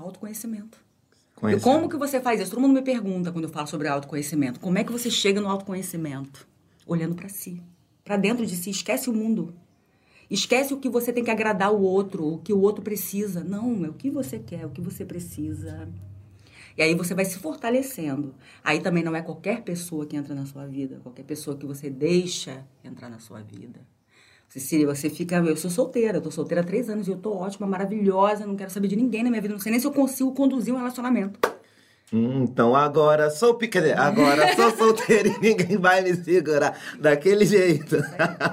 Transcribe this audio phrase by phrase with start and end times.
[0.00, 0.78] autoconhecimento.
[1.48, 2.50] E como que você faz isso?
[2.50, 4.60] Todo mundo me pergunta quando eu falo sobre autoconhecimento.
[4.60, 6.46] Como é que você chega no autoconhecimento?
[6.86, 7.62] Olhando para si,
[8.04, 8.70] para dentro de si.
[8.70, 9.54] Esquece o mundo.
[10.30, 13.42] Esquece o que você tem que agradar o outro, o que o outro precisa.
[13.42, 15.88] Não, é o que você quer, o que você precisa.
[16.76, 18.34] E aí você vai se fortalecendo.
[18.62, 21.90] Aí também não é qualquer pessoa que entra na sua vida, qualquer pessoa que você
[21.90, 23.80] deixa entrar na sua vida.
[24.50, 25.36] Cecília, você fica.
[25.36, 28.56] Eu sou solteira, eu tô solteira há três anos e eu tô ótima, maravilhosa, não
[28.56, 30.76] quero saber de ninguém na minha vida, não sei nem se eu consigo conduzir um
[30.76, 31.38] relacionamento.
[32.12, 37.96] Hum, então agora sou pequena, agora sou solteira e ninguém vai me segurar daquele jeito.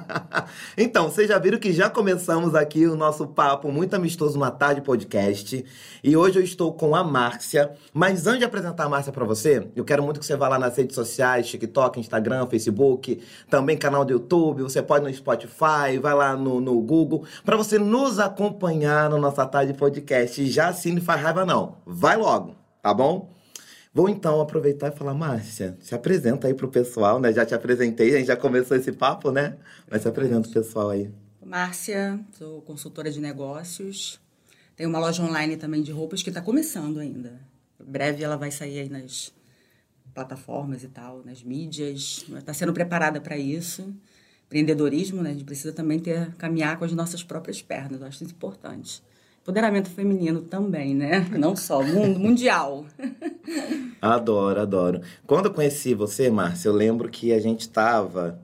[0.77, 4.81] então, vocês já viram que já começamos aqui o nosso papo muito amistoso na tarde
[4.81, 5.65] podcast.
[6.03, 7.71] E hoje eu estou com a Márcia.
[7.91, 10.59] Mas antes de apresentar a Márcia para você, eu quero muito que você vá lá
[10.59, 16.13] nas redes sociais, TikTok, Instagram, Facebook, também canal do YouTube, você pode no Spotify, vai
[16.13, 20.45] lá no, no Google, para você nos acompanhar no nossa tarde podcast.
[20.45, 21.77] Já assine, faz raiva não.
[21.87, 23.36] Vai logo, tá bom?
[23.97, 27.33] Vou então aproveitar e falar, Márcia, se apresenta aí pro pessoal, né?
[27.33, 29.57] Já te apresentei, a gente já começou esse papo, né?
[29.89, 31.09] Mas se apresenta o pessoal aí.
[31.43, 34.19] Márcia, sou consultora de negócios.
[34.75, 37.41] Tenho uma loja online também de roupas que está começando ainda.
[37.81, 39.33] Em breve ela vai sair aí nas
[40.13, 42.23] plataformas e tal, nas mídias.
[42.37, 43.91] Está sendo preparada para isso.
[44.45, 45.31] Empreendedorismo, né?
[45.31, 47.99] A gente precisa também ter caminhar com as nossas próprias pernas.
[47.99, 49.01] Eu acho isso importante.
[49.47, 51.25] Empoderamento feminino também, né?
[51.31, 52.85] Não só, mundo mundial.
[54.01, 55.01] Adoro, adoro.
[55.25, 58.41] Quando eu conheci você, Márcia, eu lembro que a gente tava.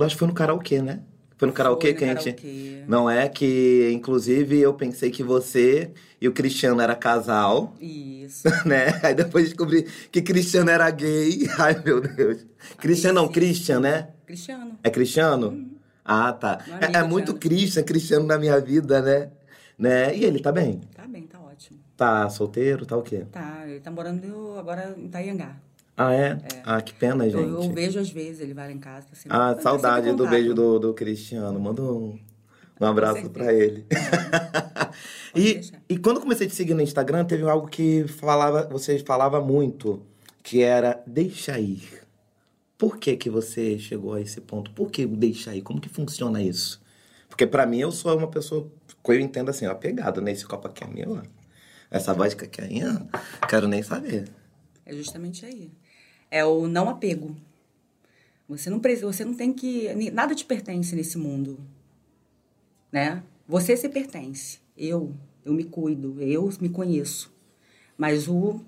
[0.00, 0.98] Acho que foi no karaokê, né?
[1.38, 2.32] Foi no karaokê que a gente.
[2.32, 2.82] Karaokê.
[2.88, 7.76] Não é que, inclusive, eu pensei que você e o Cristiano era casal.
[7.80, 8.48] Isso.
[8.66, 9.00] Né?
[9.04, 11.48] Aí depois descobri que Cristiano era gay.
[11.56, 12.44] Ai, meu Deus.
[12.78, 14.08] Cristiano não, Christian, né?
[14.26, 14.76] Cristiano.
[14.82, 15.50] É Cristiano?
[15.50, 15.70] Uhum.
[16.04, 16.64] Ah, tá.
[16.80, 19.30] É, é, muito Christian, Cristiano na minha vida, né?
[19.80, 20.14] Né?
[20.14, 20.78] E ele tá bem?
[20.94, 21.78] Tá bem, tá ótimo.
[21.96, 23.24] Tá solteiro, tá o quê?
[23.32, 25.56] Tá, ele tá morando agora em Itaiangá.
[25.96, 26.32] Ah, é?
[26.32, 26.62] é?
[26.64, 27.42] Ah, que pena, gente.
[27.42, 29.06] Eu, eu, vejo às vezes, ele vai lá em casa.
[29.08, 31.58] Tá sempre, ah, saudade do beijo do, do Cristiano.
[31.58, 32.18] Manda um,
[32.78, 33.86] um abraço para ele.
[35.34, 39.40] e, e quando comecei a te seguir no Instagram, teve algo que falava, você falava
[39.40, 40.02] muito,
[40.42, 42.02] que era deixa ir.
[42.76, 44.70] Por que que você chegou a esse ponto?
[44.72, 45.62] Por que deixa ir?
[45.62, 46.80] Como que funciona isso?
[47.30, 48.70] Porque para mim eu sou uma pessoa
[49.06, 50.32] eu entendo assim, apegado, né?
[50.32, 51.22] Esse copo aqui é meu,
[51.90, 53.08] Essa vodka aqui é minha,
[53.48, 54.28] quero nem saber.
[54.84, 55.70] É justamente aí.
[56.30, 57.36] É o não apego.
[58.48, 61.58] Você não você não tem que nada te pertence nesse mundo,
[62.90, 63.22] né?
[63.46, 64.58] Você se pertence.
[64.76, 67.32] Eu, eu me cuido, eu me conheço.
[67.96, 68.60] Mas o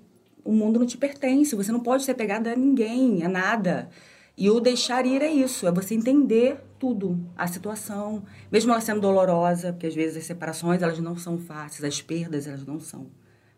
[0.43, 3.89] o mundo não te pertence, você não pode ser pegada a ninguém, a nada.
[4.37, 8.99] E o deixar ir é isso, é você entender tudo, a situação, mesmo ela sendo
[8.99, 13.07] dolorosa, porque às vezes as separações elas não são fáceis, as perdas elas não são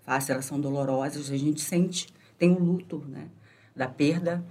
[0.03, 3.29] fáceis, elas são dolorosas, a gente sente, tem o luto, né,
[3.75, 4.45] da perda,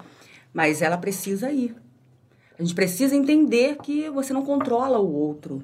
[0.52, 1.76] mas ela precisa ir.
[2.58, 5.62] A gente precisa entender que você não controla o outro.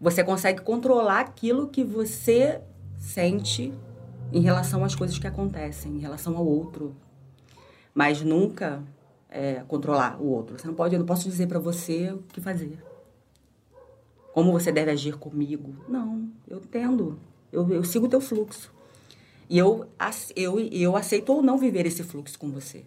[0.00, 2.60] Você consegue controlar aquilo que você
[2.98, 3.72] sente
[4.32, 6.96] em relação às coisas que acontecem, em relação ao outro.
[7.94, 8.82] Mas nunca
[9.32, 10.58] é, controlar o outro.
[10.58, 12.78] Você não pode, eu não posso dizer para você o que fazer.
[14.32, 15.74] Como você deve agir comigo.
[15.88, 17.18] Não, eu entendo.
[17.50, 18.72] Eu, eu sigo o teu fluxo.
[19.48, 19.86] E eu,
[20.36, 22.84] eu, eu aceito ou não viver esse fluxo com você.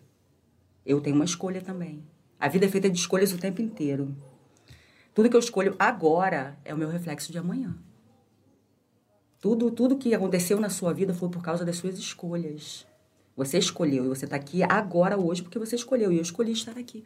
[0.85, 2.03] Eu tenho uma escolha também.
[2.39, 4.16] A vida é feita de escolhas o tempo inteiro.
[5.13, 7.75] Tudo que eu escolho agora é o meu reflexo de amanhã.
[9.39, 12.85] Tudo, tudo que aconteceu na sua vida foi por causa das suas escolhas.
[13.35, 16.12] Você escolheu e você está aqui agora, hoje, porque você escolheu.
[16.12, 17.03] E eu escolhi estar aqui.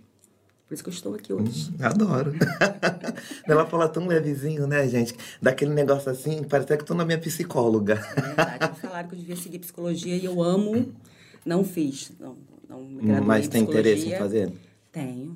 [0.67, 1.71] Por isso que eu estou aqui hoje.
[1.71, 2.33] Hum, adoro.
[3.47, 5.15] Ela fala tão levezinho, né, gente?
[5.41, 7.95] Daquele negócio assim, parece até que estou na minha psicóloga.
[8.15, 8.79] É verdade.
[8.79, 10.93] Falaram que eu devia seguir psicologia e eu amo.
[11.43, 12.11] Não fiz.
[12.19, 12.37] Não,
[12.69, 14.53] não me Mas tem interesse em fazer?
[14.91, 15.35] Tenho.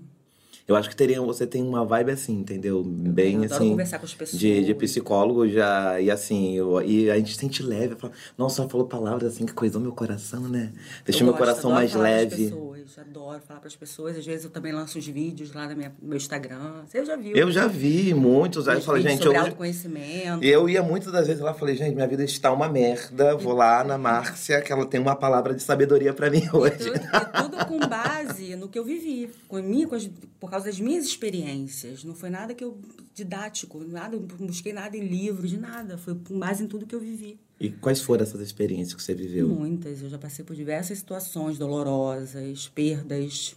[0.66, 2.82] Eu acho que teria, você tem uma vibe assim, entendeu?
[2.86, 3.72] Bem eu assim.
[3.72, 4.40] conversar com as pessoas.
[4.40, 6.00] De, de psicólogo já.
[6.00, 7.96] E assim, eu, e a gente sente leve.
[7.96, 10.72] Fala, Nossa, ela falou palavras assim que coisou meu coração, né?
[11.06, 12.46] Deixou meu coração mais leve.
[12.46, 14.18] Pessoas, adoro falar para as pessoas.
[14.18, 16.84] Às vezes eu também lanço uns vídeos lá no meu Instagram.
[16.88, 17.36] Você já viu?
[17.36, 18.70] Eu já vi muitos.
[18.70, 19.22] Aí eu falei, gente.
[19.22, 20.44] Sobre eu, autoconhecimento.
[20.46, 23.36] Eu ia muitas das vezes lá falei, gente, minha vida está uma merda.
[23.36, 26.88] Vou lá na Márcia, que ela tem uma palavra de sabedoria para mim hoje.
[26.88, 29.30] E tudo, e tudo com base no que eu vivi.
[29.50, 30.10] Com mim, com as,
[30.40, 32.04] por causa das minhas experiências.
[32.04, 32.78] Não foi nada que eu
[33.14, 35.98] didático, nada, não busquei nada em livros, de nada.
[35.98, 37.40] Foi com base em tudo que eu vivi.
[37.60, 39.50] E quais foram essas experiências que você viveu?
[39.50, 40.04] Muitas.
[40.04, 43.56] Eu já passei por diversas situações dolorosas, perdas.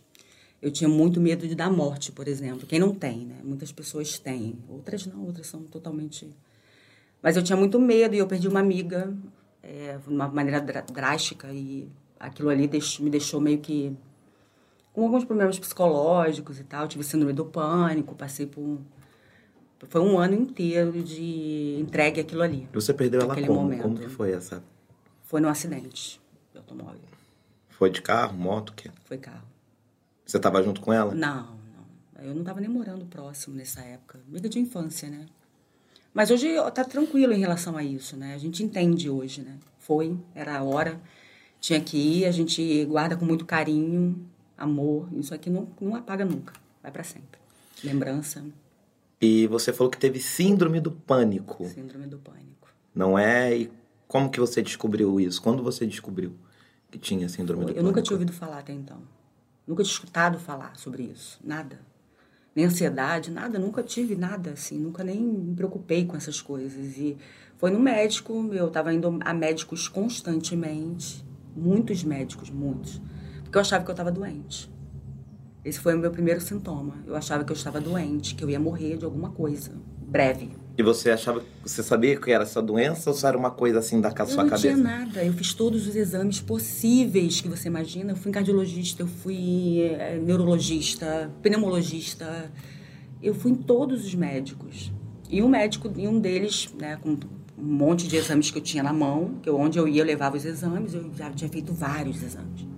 [0.62, 2.66] Eu tinha muito medo de dar morte, por exemplo.
[2.66, 3.37] Quem não tem, né?
[3.44, 4.58] Muitas pessoas têm.
[4.66, 6.26] Outras não, outras são totalmente.
[7.22, 9.14] Mas eu tinha muito medo e eu perdi uma amiga
[9.62, 12.70] é, de uma maneira drástica e aquilo ali
[13.00, 13.94] me deixou meio que
[14.96, 16.88] com alguns problemas psicológicos e tal.
[16.88, 18.81] Tive síndrome do pânico, passei por.
[19.88, 22.66] Foi um ano inteiro de entregue aquilo ali.
[22.72, 23.60] Você perdeu ela como?
[23.60, 23.82] Momento.
[23.82, 24.64] Como que foi essa?
[25.25, 26.19] Foi num acidente
[26.50, 26.98] de automóvel.
[27.69, 28.90] Foi de carro, moto, o quê?
[29.04, 29.46] Foi carro.
[30.25, 31.14] Você estava junto com ela?
[31.14, 31.58] Não,
[32.16, 32.25] não.
[32.25, 34.19] Eu não estava nem morando próximo nessa época.
[34.26, 35.26] Amiga de infância, né?
[36.14, 38.32] Mas hoje tá tranquilo em relação a isso, né?
[38.34, 39.58] A gente entende hoje, né?
[39.78, 40.98] Foi, era a hora,
[41.60, 44.26] tinha que ir, a gente guarda com muito carinho,
[44.56, 45.08] amor.
[45.12, 47.41] Isso aqui não, não apaga nunca, vai para sempre.
[47.82, 48.44] Lembrança.
[49.20, 51.67] E você falou que teve síndrome do pânico.
[51.69, 52.69] Síndrome do pânico.
[52.94, 53.56] Não é?
[53.56, 53.73] E
[54.06, 55.41] como que você descobriu isso?
[55.41, 56.32] Quando você descobriu
[56.91, 57.67] que tinha síndrome Foi.
[57.67, 57.81] do eu pânico?
[57.81, 58.99] Eu nunca tinha ouvido falar até então.
[59.67, 61.38] Nunca tinha escutado falar sobre isso.
[61.43, 61.79] Nada
[62.56, 66.97] nem ansiedade, nada, nunca tive nada assim, nunca nem me preocupei com essas coisas.
[66.97, 67.19] E
[67.58, 71.23] foi no médico, eu estava indo a médicos constantemente,
[71.55, 72.99] muitos médicos, muitos,
[73.56, 74.70] eu achava que eu estava doente.
[75.64, 76.94] Esse foi o meu primeiro sintoma.
[77.06, 79.73] Eu achava que eu estava doente, que eu ia morrer de alguma coisa,
[80.06, 80.50] breve.
[80.79, 84.00] E você achava, você sabia que era essa doença ou só era uma coisa assim
[84.00, 84.69] da sua cabeça?
[84.69, 85.25] Eu não tinha nada.
[85.25, 88.12] Eu fiz todos os exames possíveis que você imagina.
[88.12, 92.50] Eu fui cardiologista, eu fui é, neurologista, pneumologista.
[93.23, 94.93] Eu fui em todos os médicos.
[95.31, 97.19] E um médico, e um deles, né, com um
[97.64, 100.37] monte de exames que eu tinha na mão, que eu, onde eu ia eu levava
[100.37, 102.75] os exames, eu já tinha feito vários exames.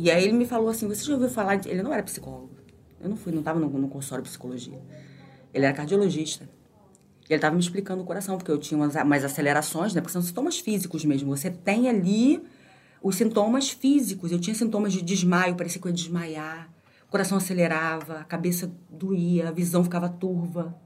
[0.00, 1.68] E aí ele me falou assim, você já ouviu falar de...
[1.68, 2.50] Ele não era psicólogo.
[3.00, 4.80] Eu não fui, não estava no, no consultório de psicologia.
[5.52, 6.48] Ele era cardiologista.
[7.28, 10.00] E ele estava me explicando o coração, porque eu tinha umas, umas acelerações, né?
[10.00, 11.36] Porque são sintomas físicos mesmo.
[11.36, 12.40] Você tem ali
[13.02, 14.30] os sintomas físicos.
[14.30, 16.70] Eu tinha sintomas de desmaio, parecia que eu ia desmaiar.
[17.08, 20.80] O coração acelerava, a cabeça doía, a visão ficava turva.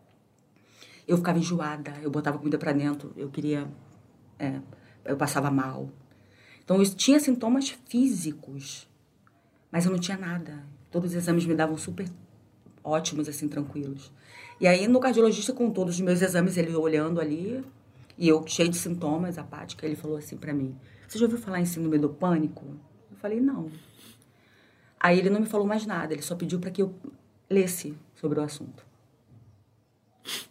[1.06, 3.68] Eu ficava enjoada, eu botava comida para dentro, eu queria.
[4.38, 4.58] É,
[5.04, 5.90] eu passava mal.
[6.64, 8.88] Então eu tinha sintomas físicos,
[9.72, 10.62] mas eu não tinha nada.
[10.90, 12.06] Todos os exames me davam super
[12.84, 14.12] ótimos, assim, tranquilos.
[14.60, 17.64] E aí, no cardiologista, com todos os meus exames, ele olhando ali,
[18.18, 20.76] e eu cheio de sintomas, apática, ele falou assim para mim:
[21.08, 22.66] Você já ouviu falar em síndrome do pânico?
[23.10, 23.70] Eu falei: Não.
[25.00, 26.94] Aí ele não me falou mais nada, ele só pediu para que eu
[27.50, 28.86] lesse sobre o assunto.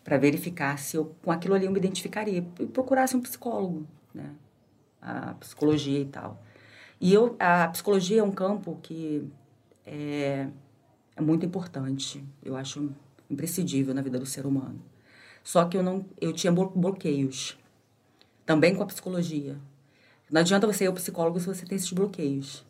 [0.03, 2.45] Para verificar se eu, com aquilo ali eu me identificaria.
[2.59, 4.31] E procurasse um psicólogo, né?
[5.01, 6.43] A psicologia e tal.
[7.01, 9.27] E eu, a psicologia é um campo que
[9.83, 10.47] é,
[11.15, 12.23] é muito importante.
[12.45, 12.91] Eu acho
[13.27, 14.79] imprescindível na vida do ser humano.
[15.43, 17.57] Só que eu não, eu tinha bloqueios,
[18.45, 19.57] também com a psicologia.
[20.29, 22.63] Não adianta você ir ao psicólogo se você tem esses bloqueios.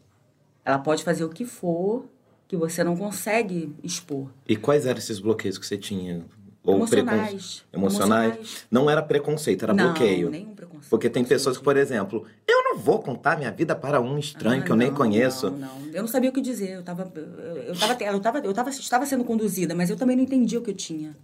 [0.64, 2.06] Ela pode fazer o que for
[2.48, 4.30] que você não consegue expor.
[4.48, 6.26] E quais eram esses bloqueios que você tinha?
[6.64, 8.36] Ou emocionais, emocionais.
[8.36, 8.68] Emocionais.
[8.70, 10.30] Não era preconceito, era não, bloqueio.
[10.30, 10.90] Nenhum preconceito.
[10.90, 14.62] Porque tem pessoas que, por exemplo, eu não vou contar minha vida para um estranho
[14.62, 15.50] ah, que eu não, nem conheço.
[15.50, 15.88] Não, não.
[15.92, 16.70] Eu não sabia o que dizer.
[16.70, 20.24] Eu estava eu tava, eu tava, eu tava, estava sendo conduzida, mas eu também não
[20.24, 21.18] entendia o que eu tinha.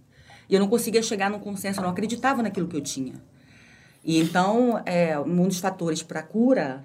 [0.48, 3.14] E eu não conseguia chegar num consenso, eu não acreditava naquilo que eu tinha.
[4.04, 6.84] E então, é, um dos fatores para a cura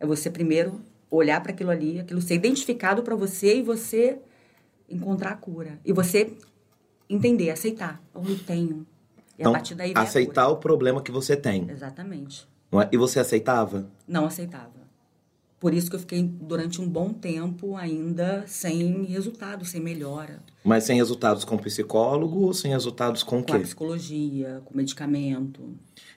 [0.00, 0.80] é você primeiro
[1.10, 4.18] olhar para aquilo ali, aquilo ser identificado para você e você
[4.88, 5.78] encontrar a cura.
[5.84, 6.32] E você
[7.08, 8.02] entender, aceitar.
[8.14, 8.86] Eu tenho.
[9.36, 11.68] E então, a partir daí aceitar o problema que você tem.
[11.70, 12.46] Exatamente.
[12.72, 12.88] É?
[12.92, 13.90] E você aceitava?
[14.06, 14.84] Não aceitava.
[15.64, 20.42] Por isso que eu fiquei durante um bom tempo ainda sem resultado, sem melhora.
[20.62, 23.54] Mas sem resultados com psicólogo ou sem resultados com o quê?
[23.54, 25.62] Com psicologia, com medicamento.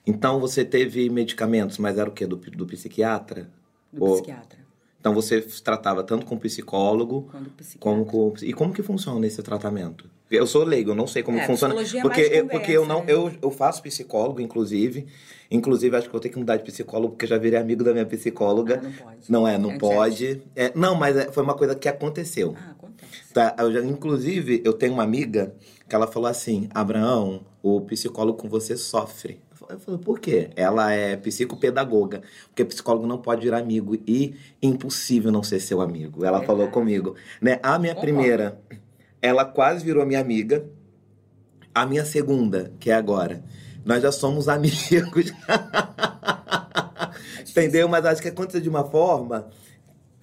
[0.06, 2.26] Então você teve medicamentos, mas era o quê?
[2.26, 3.50] Do, do psiquiatra?
[3.90, 4.12] Do ou...
[4.16, 4.58] psiquiatra.
[5.00, 7.30] Então você tratava tanto com psicólogo
[7.78, 8.34] como com.
[8.42, 10.10] E como que funciona esse tratamento?
[10.30, 11.74] Eu sou leigo, eu não sei como é, funciona.
[11.74, 13.00] É porque, eu, conversa, porque eu não.
[13.00, 13.12] Né?
[13.12, 15.06] Eu, eu faço psicólogo, inclusive.
[15.50, 17.92] Inclusive, acho que vou ter que mudar de psicólogo, porque eu já virei amigo da
[17.92, 18.82] minha psicóloga.
[18.82, 19.32] Ah, não pode.
[19.32, 20.42] Não é, não é pode.
[20.54, 22.54] É, não, mas é, foi uma coisa que aconteceu.
[22.58, 23.32] Ah, acontece.
[23.32, 25.54] Tá, eu já, inclusive, eu tenho uma amiga
[25.88, 29.40] que ela falou assim: Abraão, o psicólogo com você sofre.
[29.70, 30.50] Eu falei, por quê?
[30.56, 36.24] Ela é psicopedagoga, porque psicólogo não pode virar amigo e impossível não ser seu amigo.
[36.24, 37.58] Ela é falou comigo, né?
[37.62, 38.58] A minha primeira,
[39.20, 40.64] ela quase virou minha amiga.
[41.74, 43.44] A minha segunda, que é agora,
[43.84, 45.32] nós já somos amigos.
[47.48, 47.88] Entendeu?
[47.88, 49.48] Mas acho que aconteceu de uma forma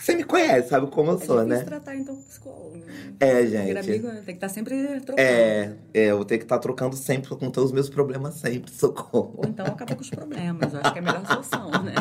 [0.05, 1.63] você me conhece, sabe como eu é sou, né?
[1.63, 2.77] tratar, então, psicólogo.
[2.77, 3.13] Né?
[3.19, 3.77] É, gente.
[3.77, 5.19] Amigo, tem que estar tá sempre trocando.
[5.19, 8.35] É, é, eu vou ter que estar tá trocando sempre, com todos os meus problemas
[8.35, 9.33] sempre, socorro.
[9.37, 11.95] Ou então acaba com os problemas, eu acho que é a melhor solução, né?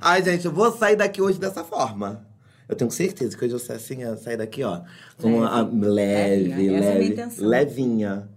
[0.00, 2.26] Ai, gente, eu vou sair daqui hoje dessa forma.
[2.70, 4.82] Eu tenho certeza que hoje eu saio assim, eu sair daqui, ó.
[5.20, 8.28] Com leve, uma, leve, leve, leve levinha.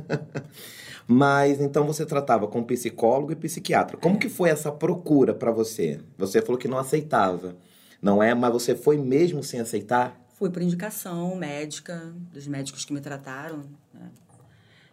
[1.06, 3.98] Mas então você tratava com psicólogo e psiquiatra.
[3.98, 6.00] Como que foi essa procura para você?
[6.16, 7.54] Você falou que não aceitava,
[8.00, 8.34] não é?
[8.34, 10.18] Mas você foi mesmo sem aceitar?
[10.38, 13.64] Fui por indicação médica, dos médicos que me trataram.
[13.92, 14.08] Né?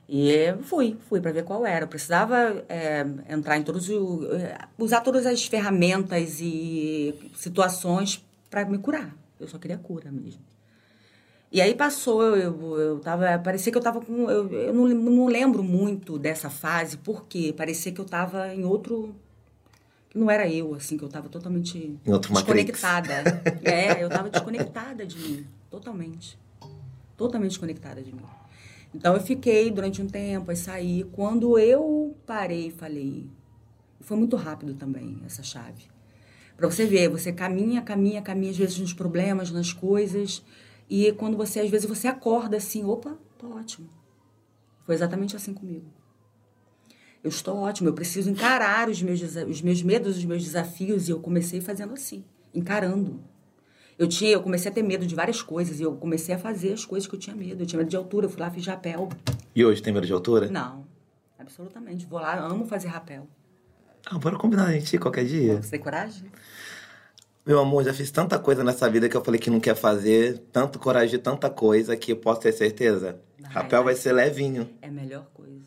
[0.10, 1.86] E fui, fui para ver qual era.
[1.86, 4.28] Eu precisava é, entrar em todos os.
[4.78, 9.16] usar todas as ferramentas e situações para me curar.
[9.40, 10.42] Eu só queria cura mesmo.
[11.52, 13.40] E aí passou, eu, eu tava.
[13.40, 14.30] Parecia que eu tava com.
[14.30, 19.16] Eu, eu não, não lembro muito dessa fase, porque parecia que eu tava em outro.
[20.10, 23.42] Que não era eu, assim, que eu tava totalmente desconectada.
[23.64, 25.46] é, eu tava desconectada de mim.
[25.70, 26.38] Totalmente.
[27.18, 28.26] Totalmente desconectada de mim.
[28.94, 31.04] Então eu fiquei durante um tempo, aí saí.
[31.12, 33.28] Quando eu parei e falei.
[34.02, 35.84] Foi muito rápido também essa chave.
[36.60, 40.44] Para você ver, você caminha, caminha, caminha, às vezes nos problemas, nas coisas.
[40.90, 43.90] E quando você, às vezes, você acorda assim, opa, tô ótimo.
[44.84, 45.86] Foi exatamente assim comigo.
[47.24, 51.08] Eu estou ótimo, eu preciso encarar os meus, os meus medos, os meus desafios.
[51.08, 53.24] E eu comecei fazendo assim, encarando.
[53.98, 56.74] Eu tinha, eu comecei a ter medo de várias coisas e eu comecei a fazer
[56.74, 57.64] as coisas que eu tinha medo.
[57.64, 59.08] Eu tinha medo de altura, eu fui lá, fiz rapel.
[59.56, 60.50] E hoje tem medo de altura?
[60.52, 60.86] Não,
[61.38, 62.06] absolutamente.
[62.06, 63.30] Vou lá, amo fazer rapel.
[64.06, 65.62] Ah, bora combinar a gente qualquer dia.
[65.62, 66.26] Você tem coragem?
[67.46, 70.38] Meu amor, já fiz tanta coisa nessa vida que eu falei que não quer fazer,
[70.52, 73.20] tanto coragem de tanta coisa que eu posso ter certeza.
[73.44, 74.70] Rapel vai ser levinho.
[74.82, 75.66] É a melhor coisa.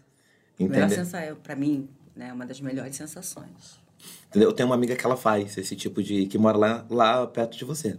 [0.59, 0.87] Entendeu?
[0.87, 3.81] Melhor sensação, pra mim, né, é uma das melhores sensações.
[4.29, 4.51] Entendeu?
[4.51, 6.27] Eu tenho uma amiga que ela faz esse tipo de.
[6.27, 7.99] que mora lá, lá perto de você.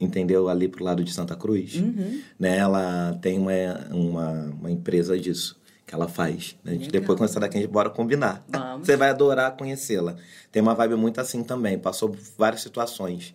[0.00, 0.48] Entendeu?
[0.48, 1.74] Ali pro lado de Santa Cruz.
[1.74, 2.22] Uhum.
[2.38, 2.58] Né?
[2.58, 3.52] Ela tem uma,
[3.90, 5.59] uma, uma empresa disso
[5.90, 6.56] que ela faz.
[6.64, 8.44] Gente, depois, quando sair daqui, a gente bora combinar.
[8.48, 8.86] Vamos.
[8.86, 10.14] Você vai adorar conhecê-la.
[10.52, 11.76] Tem uma vibe muito assim também.
[11.76, 13.34] Passou várias situações,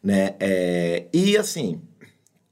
[0.00, 0.36] né?
[0.38, 1.06] É...
[1.12, 1.80] E, assim,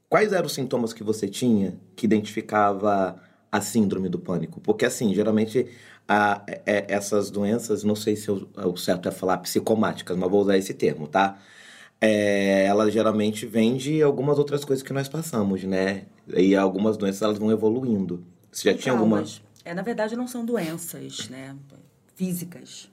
[0.09, 3.15] quais eram os sintomas que você tinha que identificava
[3.49, 4.59] a síndrome do pânico?
[4.59, 5.67] Porque, assim, geralmente...
[6.07, 10.39] A, é, essas doenças, não sei se eu, o certo é falar psicomáticas, mas vou
[10.39, 11.39] usar esse termo, tá?
[11.99, 16.03] É, ela geralmente vem de algumas outras coisas que nós passamos, né?
[16.31, 18.23] E algumas doenças elas vão evoluindo.
[18.51, 19.23] Você já tinha alguma?
[19.65, 21.57] É, na verdade, não são doenças né,
[22.13, 22.87] físicas,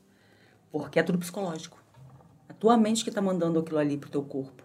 [0.70, 1.78] porque é tudo psicológico.
[2.48, 4.62] A tua mente que está mandando aquilo ali pro teu corpo.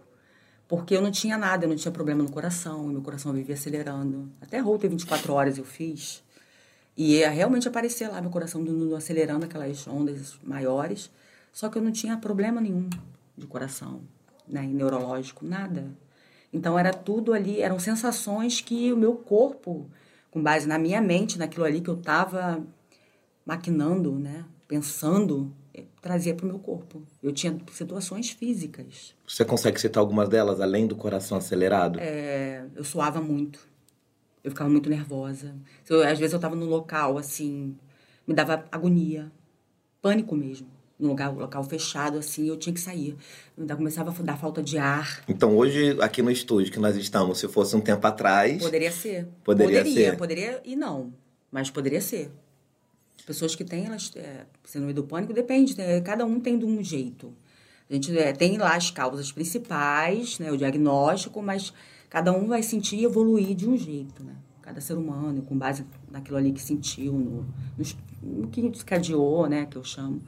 [0.69, 4.31] Porque eu não tinha nada, eu não tinha problema no coração, meu coração vivia acelerando.
[4.41, 6.23] Até Holter 24 horas eu fiz.
[6.95, 8.63] E ia realmente aparecer lá meu coração
[8.95, 11.11] acelerando aquelas ondas maiores.
[11.51, 12.89] Só que eu não tinha problema nenhum
[13.37, 14.01] de coração,
[14.47, 15.85] né, neurológico, nada.
[16.51, 19.89] Então era tudo ali, eram sensações que o meu corpo
[20.37, 22.63] com base na minha mente, naquilo ali que eu estava
[23.43, 24.45] maquinando, né?
[24.67, 27.01] Pensando, eh, trazia para o meu corpo.
[27.23, 29.15] Eu tinha situações físicas.
[29.27, 31.99] Você consegue citar algumas delas, além do coração acelerado?
[31.99, 33.67] É, eu suava muito.
[34.43, 35.55] Eu ficava muito nervosa.
[35.89, 37.75] Eu, às vezes eu estava no local, assim,
[38.27, 39.31] me dava agonia,
[40.01, 43.15] pânico mesmo num lugar, local fechado, assim, eu tinha que sair.
[43.57, 45.23] Ainda começava a dar falta de ar.
[45.27, 48.61] Então, hoje, aqui no estúdio que nós estamos, se fosse um tempo atrás...
[48.61, 49.27] Poderia ser.
[49.43, 50.17] Poderia, poderia ser.
[50.17, 51.13] Poderia e não,
[51.51, 52.31] mas poderia ser.
[53.25, 56.01] Pessoas que têm, elas, é, síndrome do pânico, depende, né?
[56.01, 57.33] cada um tem de um jeito.
[57.89, 61.73] A gente é, tem lá as causas principais, né, o diagnóstico, mas
[62.09, 64.33] cada um vai sentir e evoluir de um jeito, né?
[64.61, 67.45] Cada ser humano, com base naquilo ali que sentiu, no,
[67.77, 70.21] no, no que desencadeou, né, que eu chamo.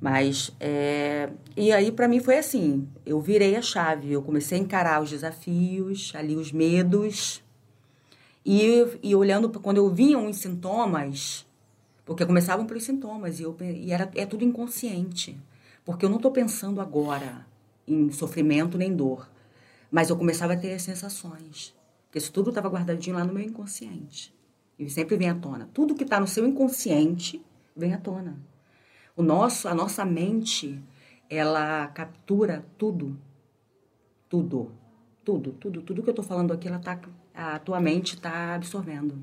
[0.00, 1.28] Mas, é...
[1.54, 5.10] e aí para mim foi assim, eu virei a chave, eu comecei a encarar os
[5.10, 7.42] desafios, ali os medos,
[8.44, 11.46] e, e olhando, quando eu via uns sintomas,
[12.06, 15.38] porque começavam pelos sintomas, e, eu, e era, é tudo inconsciente,
[15.84, 17.46] porque eu não estou pensando agora
[17.86, 19.28] em sofrimento nem dor,
[19.90, 21.74] mas eu começava a ter as sensações,
[22.06, 24.34] porque isso tudo estava guardadinho lá no meu inconsciente,
[24.78, 25.68] e sempre vem à tona.
[25.74, 27.44] Tudo que está no seu inconsciente
[27.76, 28.38] vem à tona.
[29.20, 30.82] O nosso, a nossa mente,
[31.28, 33.18] ela captura tudo.
[34.30, 34.72] Tudo.
[35.22, 36.98] Tudo, tudo, tudo que eu estou falando aqui, ela tá,
[37.34, 39.22] a tua mente está absorvendo.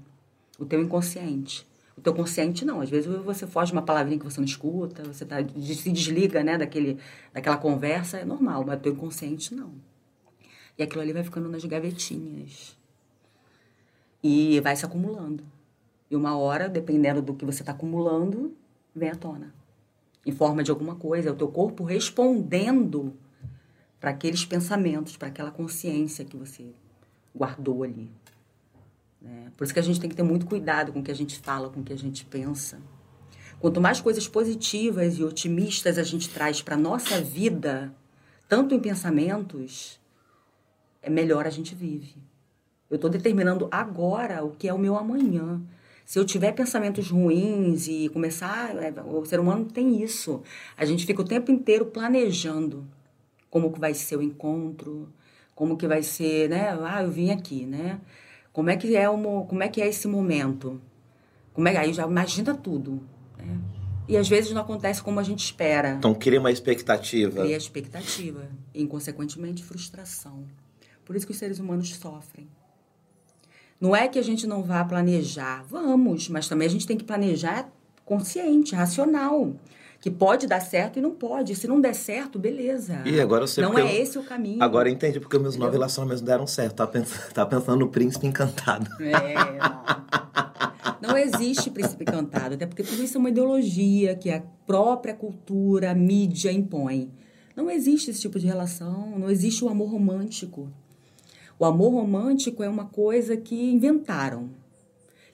[0.59, 1.67] O teu inconsciente.
[1.97, 2.79] O teu consciente não.
[2.79, 6.59] Às vezes você foge uma palavrinha que você não escuta, você tá, se desliga né,
[6.59, 6.99] daquele,
[7.33, 9.71] daquela conversa, é normal, mas o teu inconsciente não.
[10.77, 12.77] E aquilo ali vai ficando nas gavetinhas.
[14.21, 15.43] E vai se acumulando.
[16.07, 18.55] E uma hora, dependendo do que você está acumulando,
[18.95, 19.56] vem à tona
[20.27, 23.13] em forma de alguma coisa, é o teu corpo respondendo
[23.98, 26.65] para aqueles pensamentos, para aquela consciência que você
[27.34, 28.12] guardou ali.
[29.22, 29.51] Né?
[29.55, 31.39] Por isso que a gente tem que ter muito cuidado com o que a gente
[31.39, 32.77] fala, com o que a gente pensa.
[33.57, 37.96] Quanto mais coisas positivas e otimistas a gente traz para nossa vida,
[38.50, 39.98] tanto em pensamentos,
[41.01, 42.15] é melhor a gente vive.
[42.89, 45.62] Eu estou determinando agora o que é o meu amanhã.
[46.07, 48.73] Se eu tiver pensamentos ruins e começar.
[48.81, 50.41] é, O ser humano tem isso.
[50.77, 52.87] A gente fica o tempo inteiro planejando
[53.49, 55.09] como que vai ser o encontro,
[55.53, 56.69] como que vai ser, né?
[56.81, 57.99] Ah, eu vim aqui, né?
[58.53, 60.79] Como é que é, mo- como é, que é esse momento?
[61.53, 63.03] Como é aí já imagina tudo,
[63.37, 63.59] né?
[64.07, 65.95] E às vezes não acontece como a gente espera.
[65.97, 67.41] Então cria uma expectativa.
[67.41, 70.45] Cria expectativa e, inconsequentemente, frustração.
[71.03, 72.47] Por isso que os seres humanos sofrem.
[73.79, 77.03] Não é que a gente não vá planejar, vamos, mas também a gente tem que
[77.03, 77.69] planejar
[78.03, 79.53] consciente, racional.
[80.00, 81.55] Que pode dar certo e não pode.
[81.55, 83.01] Se não der certo, beleza.
[83.03, 84.62] E agora eu sei Não é eu- esse o caminho.
[84.62, 86.75] Agora eu entendi porque meus nove relacionamentos deram certo.
[86.75, 88.88] Tá pensando, tá pensando no príncipe encantado.
[89.01, 91.10] É, não.
[91.10, 95.91] Não existe príncipe cantado, até porque tudo isso é uma ideologia que a própria cultura,
[95.91, 97.12] a mídia impõe.
[97.55, 100.69] Não existe esse tipo de relação, não existe o amor romântico.
[101.59, 104.49] O amor romântico é uma coisa que inventaram.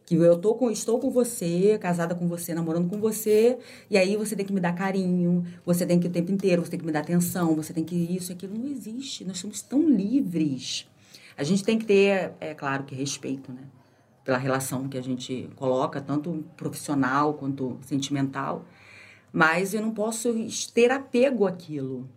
[0.06, 3.58] Que eu tô com, estou com você, casada com você, namorando com você,
[3.90, 6.72] e aí você tem que me dar carinho, você tem que o tempo inteiro, você
[6.72, 8.58] tem que me dar atenção, você tem que isso, aquilo.
[8.58, 9.26] Não existe.
[9.26, 10.88] Nós somos tão livres.
[11.38, 13.64] A gente tem que ter, é claro que respeito, né?
[14.24, 18.66] Pela relação que a gente coloca, tanto profissional quanto sentimental.
[19.32, 20.34] Mas eu não posso
[20.74, 22.08] ter apego àquilo.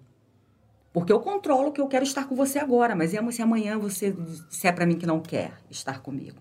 [0.96, 4.16] Porque eu controlo que eu quero estar com você agora, mas e se amanhã você
[4.48, 6.38] disser para mim que não quer estar comigo?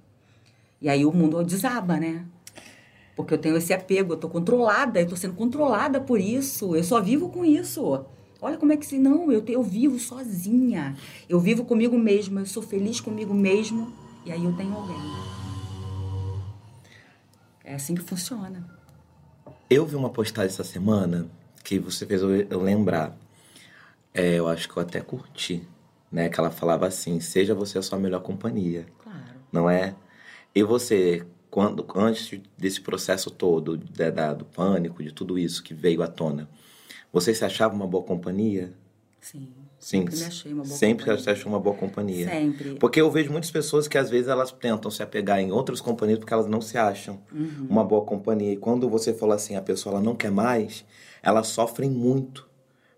[0.81, 2.25] E aí o mundo desaba, né?
[3.17, 6.85] Porque eu tenho esse apego, eu tô controlada, eu tô sendo controlada por isso, eu
[6.85, 8.05] só vivo com isso.
[8.41, 10.95] Olha como é que se não, eu, eu vivo sozinha.
[11.27, 13.91] Eu vivo comigo mesma, eu sou feliz comigo mesmo,
[14.25, 14.95] e aí eu tenho alguém.
[17.62, 18.65] É assim que funciona.
[19.69, 21.27] Eu vi uma postagem essa semana
[21.62, 23.25] que você fez eu lembrar.
[24.15, 25.67] É, eu acho que eu até curti,
[26.12, 26.29] né?
[26.29, 29.19] Que ela falava assim: seja você a sua melhor companhia, Claro.
[29.51, 29.93] não é?
[30.55, 35.74] E você, quando antes desse processo todo, da, da- do pânico, de tudo isso que
[35.74, 36.50] veio à tona,
[37.12, 38.74] você se achava uma boa companhia?
[39.19, 39.50] Sim.
[39.77, 40.00] Sim.
[40.00, 41.31] Sempre me achei uma boa Sempre companhia.
[41.31, 42.29] achou uma boa companhia.
[42.29, 42.75] Sempre.
[42.75, 46.18] Porque eu vejo muitas pessoas que às vezes elas tentam se apegar em outras companhias
[46.20, 47.68] porque elas não se acham Uhum.
[47.70, 48.53] uma boa companhia.
[48.53, 50.85] E quando você fala assim, a pessoa ela não quer mais,
[51.22, 52.48] elas sofrem muito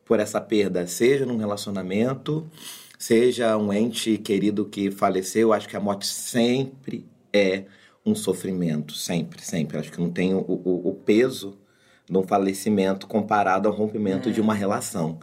[0.07, 2.49] por essa perda, seja num relacionamento,
[2.97, 5.49] seja um ente querido que faleceu.
[5.49, 7.65] Eu acho que a morte sempre é
[8.05, 9.77] um sofrimento, sempre, sempre.
[9.77, 11.57] Acho que não tem o, o, o peso
[12.09, 15.19] de um falecimento comparado ao rompimento de uma relação.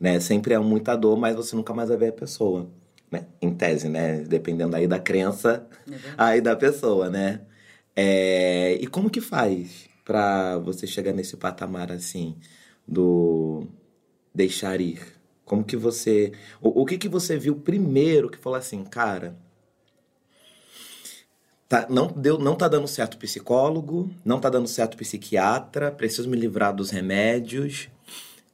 [0.00, 0.20] Né?
[0.20, 2.68] Sempre é muita dor, mas você nunca mais vai ver a pessoa.
[3.10, 3.26] Né?
[3.42, 4.20] Em tese, né?
[4.20, 7.40] Dependendo aí da crença É aí da pessoa, né?
[7.96, 12.36] É, E como que faz pra você chegar nesse patamar assim
[12.86, 13.66] do
[14.38, 15.00] deixar ir?
[15.44, 19.36] Como que você, o, o que que você viu primeiro que falou assim, cara,
[21.68, 26.36] tá, não deu, não tá dando certo psicólogo, não tá dando certo psiquiatra, preciso me
[26.36, 27.88] livrar dos remédios.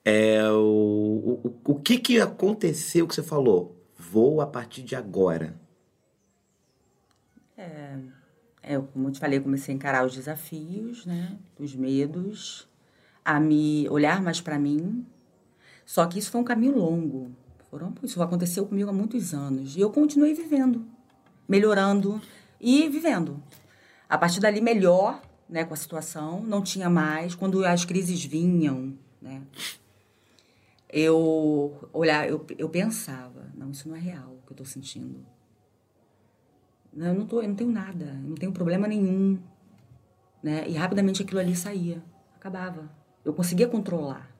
[0.04, 3.76] É, o, o, o que que aconteceu que você falou?
[3.96, 5.54] Vou a partir de agora.
[8.62, 11.36] É, como eu te falei, eu comecei a encarar os desafios, né?
[11.58, 12.66] Os medos,
[13.24, 15.04] a me olhar mais para mim.
[15.84, 17.30] Só que isso foi um caminho longo.
[17.70, 19.76] Foram, isso aconteceu comigo há muitos anos.
[19.76, 20.86] E eu continuei vivendo,
[21.48, 22.20] melhorando
[22.60, 23.42] e vivendo.
[24.08, 27.34] A partir dali, melhor né, com a situação, não tinha mais.
[27.34, 29.42] Quando as crises vinham, né?
[30.88, 35.26] Eu, olhar, eu, eu pensava, não, isso não é real o que eu estou sentindo.
[36.96, 39.40] Eu não, tô, eu não tenho nada, não tenho problema nenhum.
[40.40, 40.68] Né?
[40.68, 42.00] E rapidamente aquilo ali saía,
[42.36, 42.88] acabava.
[43.24, 44.33] Eu conseguia controlar.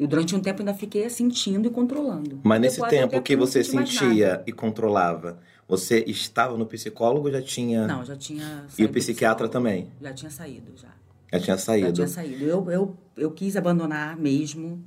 [0.00, 2.40] E durante um tempo ainda fiquei sentindo e controlando.
[2.42, 7.42] Mas nesse Depois, tempo que você sentia e controlava, você estava no psicólogo ou já
[7.42, 7.86] tinha.
[7.86, 9.90] Não, já tinha E o psiquiatra também?
[10.00, 10.88] Já tinha saído, já.
[11.30, 11.88] Já tinha saído.
[11.88, 12.44] Já tinha saído.
[12.46, 14.82] Eu, eu, eu quis abandonar mesmo,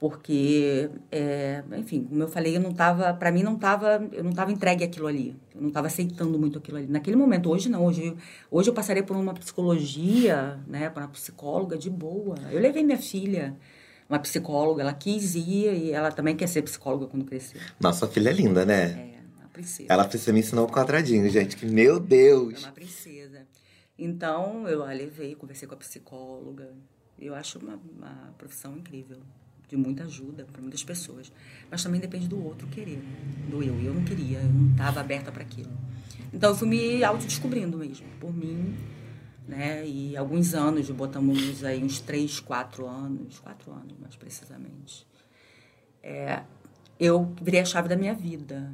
[0.00, 4.32] porque, é, enfim, como eu falei, eu não tava, para mim não tava, eu não
[4.32, 5.36] tava entregue àquilo ali.
[5.54, 6.88] Eu não tava aceitando muito aquilo ali.
[6.88, 8.16] Naquele momento, hoje não, hoje,
[8.50, 12.34] hoje eu passaria por uma psicologia, né, por uma psicóloga de boa.
[12.50, 13.56] Eu levei minha filha,
[14.08, 17.60] uma psicóloga, ela quis ir e ela também quer ser psicóloga quando crescer.
[17.80, 18.90] Nossa filha é linda, né?
[18.90, 19.92] É, uma princesa.
[19.92, 21.56] Ela precisa me ensinar o quadradinho, gente.
[21.56, 22.62] Que meu Deus!
[22.62, 23.46] É uma princesa.
[23.98, 26.70] Então, eu a levei, conversei com a psicóloga.
[27.18, 29.18] Eu acho uma, uma profissão incrível,
[29.68, 31.32] de muita ajuda para muitas pessoas.
[31.70, 33.48] Mas também depende do outro querer, né?
[33.48, 33.80] do eu.
[33.80, 35.70] E eu não queria, eu não estava aberta para aquilo.
[36.32, 38.76] Então, eu fui me autodescobrindo mesmo, por mim.
[39.46, 39.86] Né?
[39.86, 45.06] E alguns anos, botamos aí uns três, quatro anos, quatro anos mais precisamente.
[46.02, 46.42] É,
[46.98, 48.72] eu virei a chave da minha vida.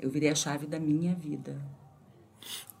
[0.00, 1.60] Eu virei a chave da minha vida.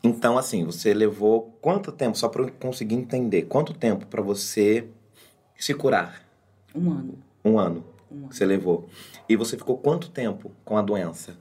[0.02, 4.88] Então, assim, você levou quanto tempo, só para eu conseguir entender, quanto tempo para você
[5.58, 6.22] se curar?
[6.74, 7.18] Um ano.
[7.44, 7.84] Um ano.
[8.10, 8.32] Um ano.
[8.32, 8.88] Você levou.
[9.28, 11.36] E você ficou quanto tempo com a doença?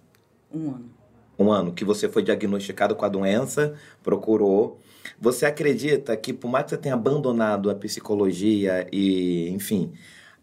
[0.51, 0.89] Um ano.
[1.37, 4.79] Um ano que você foi diagnosticado com a doença, procurou.
[5.19, 9.91] Você acredita que, por mais que você tenha abandonado a psicologia e, enfim,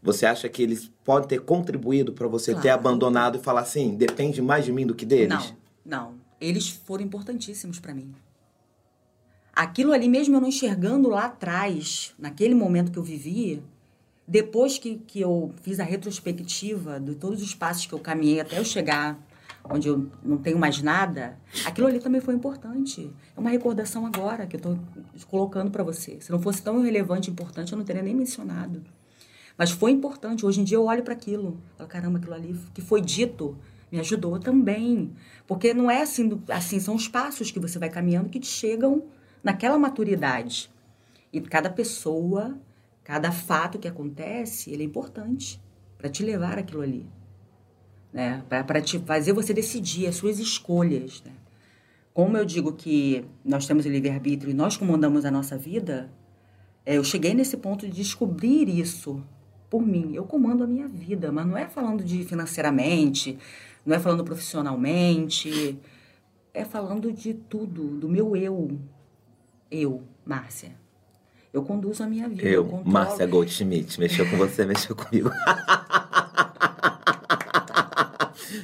[0.02, 2.80] você acha que eles podem ter contribuído para você ter Claro.
[2.80, 5.54] abandonado e falar assim, depende mais de mim do que deles?
[5.84, 6.14] Não, não.
[6.40, 8.14] Eles foram importantíssimos para mim.
[9.54, 13.62] Aquilo ali, mesmo eu não enxergando lá atrás, naquele momento que eu vivia,
[14.26, 18.58] depois que, que eu fiz a retrospectiva de todos os passos que eu caminhei até
[18.58, 19.18] eu chegar
[19.64, 23.10] onde eu não tenho mais nada, aquilo ali também foi importante.
[23.34, 24.78] É uma recordação agora que eu estou
[25.28, 26.18] colocando para você.
[26.20, 28.82] Se não fosse tão relevante e importante, eu não teria nem mencionado.
[29.56, 30.44] Mas foi importante.
[30.44, 31.58] Hoje em dia eu olho para aquilo.
[31.76, 33.56] Falo, caramba, aquilo ali que foi dito
[33.90, 35.12] me ajudou também.
[35.46, 39.04] Porque não é assim, assim, são os passos que você vai caminhando que te chegam
[39.42, 40.70] naquela maturidade.
[41.32, 42.58] E cada pessoa,
[43.02, 45.60] cada fato que acontece, ele é importante
[45.96, 47.06] para te levar aquilo ali.
[48.14, 48.44] Né?
[48.48, 51.20] Para te fazer você decidir as suas escolhas.
[51.26, 51.32] Né?
[52.12, 56.08] Como eu digo que nós temos o livre-arbítrio e nós comandamos a nossa vida,
[56.86, 59.20] é, eu cheguei nesse ponto de descobrir isso
[59.68, 60.12] por mim.
[60.14, 63.36] Eu comando a minha vida, mas não é falando de financeiramente,
[63.84, 65.76] não é falando profissionalmente,
[66.52, 68.78] é falando de tudo, do meu eu.
[69.68, 70.70] Eu, Márcia.
[71.52, 72.42] Eu conduzo a minha vida.
[72.42, 72.92] Eu, controlo.
[72.92, 75.30] Márcia Goldschmidt, mexeu com você, mexeu comigo.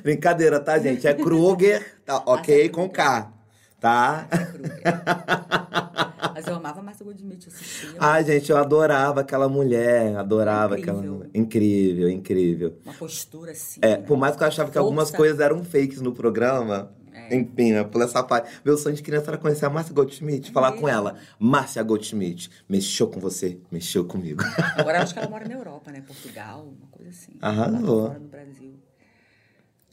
[0.02, 1.06] Brincadeira, tá, gente?
[1.06, 2.22] É Kruger, tá?
[2.26, 2.68] Ok?
[2.70, 3.32] Com K,
[3.80, 4.28] tá?
[6.34, 7.90] Mas eu amava Márcia Goldschmidt, eu assistia.
[7.98, 10.98] Ai, gente, eu adorava aquela mulher, adorava Incrível.
[11.00, 11.30] aquela mulher.
[11.34, 12.76] Incrível, incrível.
[12.84, 13.80] Uma postura assim.
[13.82, 14.02] É, né?
[14.06, 17.34] por mais que eu achava que algumas coisas eram fakes no programa, É.
[17.36, 18.50] enfim, né, por essa parte.
[18.64, 20.82] Meu sonho de criança era conhecer a Márcia Goldschmidt, É falar mesmo?
[20.82, 21.16] com ela.
[21.38, 24.42] Márcia Goldschmidt, mexeu com você, mexeu comigo.
[24.76, 26.00] Agora eu acho que ela mora na Europa, né?
[26.06, 27.32] Portugal, uma coisa assim.
[27.40, 28.02] Arrasou.
[28.02, 28.74] Lá fora do Brasil.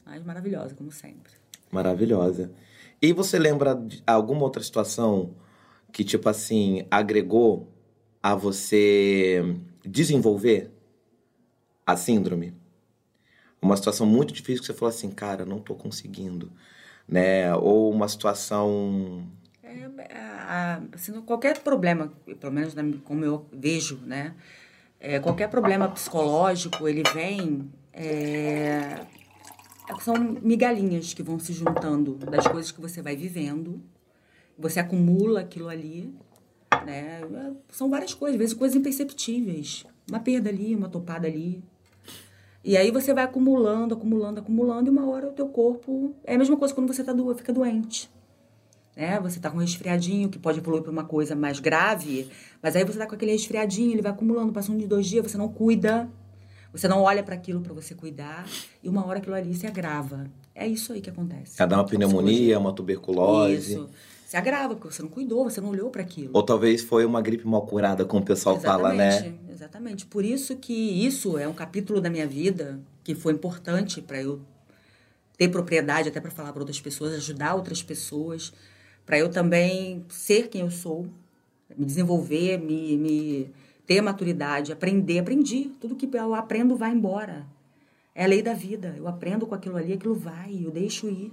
[0.08, 1.32] Mas maravilhosa, como sempre.
[1.70, 2.50] Maravilhosa.
[3.00, 5.34] E você lembra de alguma outra situação
[5.92, 7.68] que, tipo assim, agregou
[8.22, 10.70] a você desenvolver
[11.86, 12.54] a síndrome?
[13.60, 16.50] Uma situação muito difícil que você falou assim, cara, não tô conseguindo,
[17.06, 17.54] né?
[17.54, 19.26] Ou uma situação...
[19.62, 19.84] É,
[20.16, 24.34] a- assim, qualquer problema, pelo menos como eu vejo, né?
[24.98, 27.70] É, qualquer problema psicológico, ele vem.
[27.92, 29.04] é,
[30.00, 33.80] são migalhinhas que vão se juntando das coisas que você vai vivendo.
[34.58, 36.12] Você acumula aquilo ali,
[36.84, 37.20] né?
[37.22, 39.84] É, São várias coisas, às vezes coisas imperceptíveis.
[40.08, 41.62] Uma perda ali, uma topada ali.
[42.64, 46.14] E aí você vai acumulando, acumulando, acumulando, e uma hora o teu corpo.
[46.24, 47.34] É a mesma coisa quando você tá do...
[47.34, 48.10] fica doente
[48.98, 49.20] né?
[49.20, 52.28] Você tá com um resfriadinho que pode evoluir para uma coisa mais grave,
[52.60, 55.30] mas aí você tá com aquele resfriadinho, ele vai acumulando, passa um de dois dias,
[55.30, 56.10] você não cuida,
[56.72, 58.46] você não olha para aquilo para você cuidar,
[58.82, 60.26] e uma hora aquilo ali se agrava.
[60.54, 61.60] É isso aí que acontece.
[61.60, 63.74] É dar uma pneumonia, uma tuberculose.
[63.74, 63.90] Isso.
[64.26, 66.32] Se agrava, porque você não cuidou, você não olhou para aquilo.
[66.34, 69.08] Ou talvez foi uma gripe mal curada, como o pessoal fala, né?
[69.08, 70.06] Exatamente, Exatamente.
[70.06, 74.40] Por isso que isso é um capítulo da minha vida que foi importante para eu
[75.38, 78.52] ter propriedade até para falar para outras pessoas, ajudar outras pessoas,
[79.06, 81.06] para eu também ser quem eu sou,
[81.76, 83.50] me desenvolver, me, me
[83.88, 85.18] ter maturidade, aprender.
[85.18, 85.72] Aprendi.
[85.80, 87.46] Tudo que eu aprendo vai embora.
[88.14, 88.94] É a lei da vida.
[88.96, 91.32] Eu aprendo com aquilo ali, aquilo vai, eu deixo ir.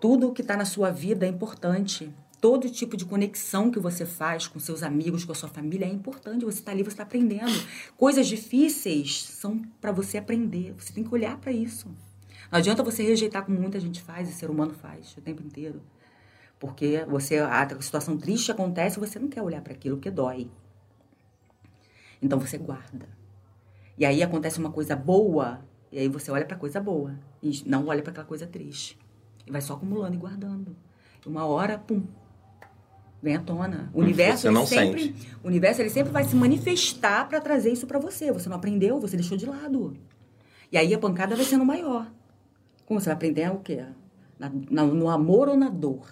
[0.00, 2.12] Tudo que está na sua vida é importante.
[2.40, 5.88] Todo tipo de conexão que você faz com seus amigos, com a sua família é
[5.88, 6.44] importante.
[6.44, 7.52] Você está ali, você está aprendendo.
[7.96, 10.74] Coisas difíceis são para você aprender.
[10.76, 11.86] Você tem que olhar para isso.
[12.50, 15.80] Não adianta você rejeitar como muita gente faz, e ser humano faz o tempo inteiro.
[16.58, 20.48] Porque você a situação triste acontece, você não quer olhar para aquilo porque dói.
[22.20, 23.08] Então você guarda.
[23.98, 27.86] E aí acontece uma coisa boa, e aí você olha para coisa boa e não
[27.86, 28.98] olha para aquela coisa triste.
[29.46, 30.76] E vai só acumulando e guardando.
[31.24, 32.02] E uma hora, pum,
[33.22, 33.90] vem à tona.
[33.94, 35.32] O universo Você ele não sempre, sente.
[35.42, 38.30] o universo ele sempre vai se manifestar para trazer isso para você.
[38.32, 39.96] Você não aprendeu, você deixou de lado.
[40.70, 42.10] E aí a pancada vai sendo maior.
[42.84, 43.84] Como você vai aprender o quê?
[44.38, 46.06] Na- na- no amor ou na dor?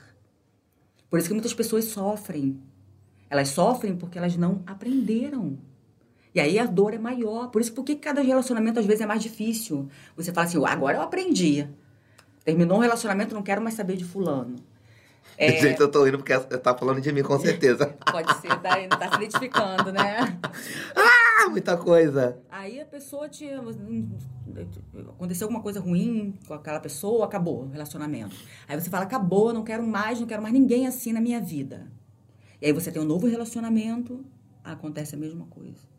[1.10, 2.60] Por isso que muitas pessoas sofrem.
[3.28, 5.58] Elas sofrem porque elas não aprenderam.
[6.34, 7.48] E aí a dor é maior.
[7.48, 9.88] Por isso, por que cada relacionamento às vezes é mais difícil?
[10.16, 11.68] Você fala assim, agora eu aprendi.
[12.44, 14.56] Terminou um relacionamento, não quero mais saber de fulano.
[15.36, 17.86] É, Gente, eu tô indo porque tá falando de mim, com certeza.
[18.08, 20.38] pode ser, tá, tá se identificando, né?
[20.94, 22.38] ah, muita coisa.
[22.48, 23.50] Aí a pessoa te.
[25.08, 28.36] Aconteceu alguma coisa ruim com aquela pessoa, acabou o relacionamento.
[28.68, 31.90] Aí você fala, acabou, não quero mais, não quero mais ninguém assim na minha vida.
[32.62, 34.24] E aí você tem um novo relacionamento,
[34.62, 35.93] acontece a mesma coisa.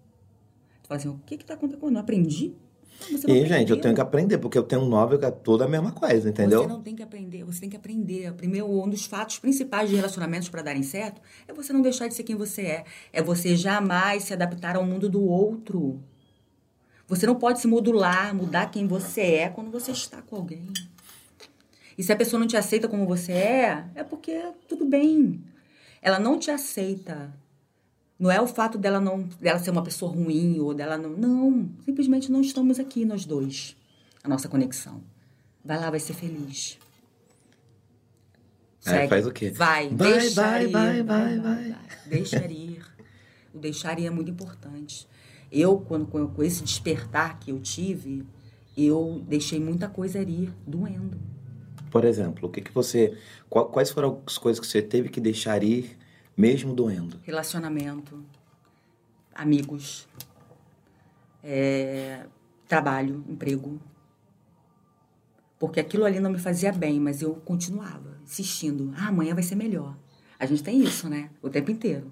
[0.86, 1.84] Tu fala assim, o que que tá acontecendo?
[1.84, 2.54] Eu não aprendi?
[3.10, 3.82] Não, E, gente, eu aprendeu.
[3.82, 6.62] tenho que aprender, porque eu tenho um novel que é toda a mesma coisa, entendeu?
[6.62, 8.32] Você não tem que aprender, você tem que aprender.
[8.34, 12.14] Primeiro, um dos fatos principais de relacionamentos para darem certo é você não deixar de
[12.14, 12.86] ser quem você é.
[13.12, 16.04] É você jamais se adaptar ao mundo do outro.
[17.08, 20.68] Você não pode se modular, mudar quem você é quando você está com alguém.
[21.98, 25.42] E se a pessoa não te aceita como você é, é porque tudo bem.
[26.00, 27.34] Ela não te aceita.
[28.18, 31.10] Não é o fato dela não dela ser uma pessoa ruim ou dela não.
[31.12, 31.70] Não.
[31.84, 33.76] Simplesmente não estamos aqui, nós dois.
[34.24, 35.02] A nossa conexão.
[35.64, 36.78] Vai lá, vai ser feliz.
[38.86, 39.50] Aí faz o quê?
[39.50, 41.76] Vai, Vai, deixar vai, ir, vai, vai, vai.
[42.06, 42.86] Deixar ir.
[43.54, 45.08] O deixar ir é muito importante.
[45.52, 48.24] Eu, quando, com, com esse despertar que eu tive,
[48.78, 51.18] eu deixei muita coisa ir, doendo.
[51.90, 53.18] Por exemplo, o que que você...
[53.50, 55.98] qual- quais foram as coisas que você teve que deixar ir,
[56.36, 57.20] mesmo doendo?
[57.24, 58.24] Relacionamento,
[59.34, 60.08] amigos,
[61.44, 62.26] é,
[62.68, 63.80] trabalho, emprego.
[65.58, 68.94] Porque aquilo ali não me fazia bem, mas eu continuava insistindo.
[68.98, 69.96] Ah, amanhã vai ser melhor.
[70.40, 71.30] A gente tem isso, né?
[71.42, 72.12] O tempo inteiro.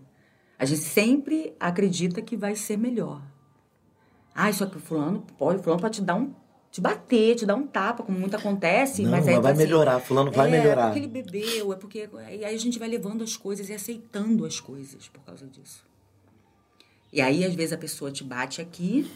[0.58, 3.22] A gente sempre acredita que vai ser melhor.
[4.34, 6.34] Ah, isso aqui, fulano pode, fulano pode te dar um.
[6.74, 10.00] Te bater, te dar um tapa, como muito acontece, Não, mas aí vai assim, melhorar,
[10.00, 10.82] fulano vai é, melhorar.
[10.82, 12.10] É porque ele bebeu, é porque.
[12.32, 15.86] E aí a gente vai levando as coisas e aceitando as coisas por causa disso.
[17.12, 19.08] E aí, às vezes, a pessoa te bate aqui,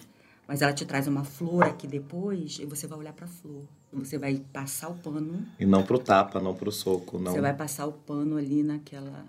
[0.47, 3.63] mas ela te traz uma flor aqui depois, e você vai olhar pra flor.
[3.91, 7.31] Você vai passar o pano, E não pro tapa, não pro soco, não.
[7.31, 9.25] você vai passar o pano ali naquela.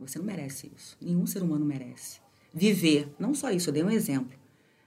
[0.00, 0.96] Você não merece isso.
[0.98, 2.20] Nenhum ser humano merece.
[2.54, 4.38] Viver, não só isso, eu dei um exemplo.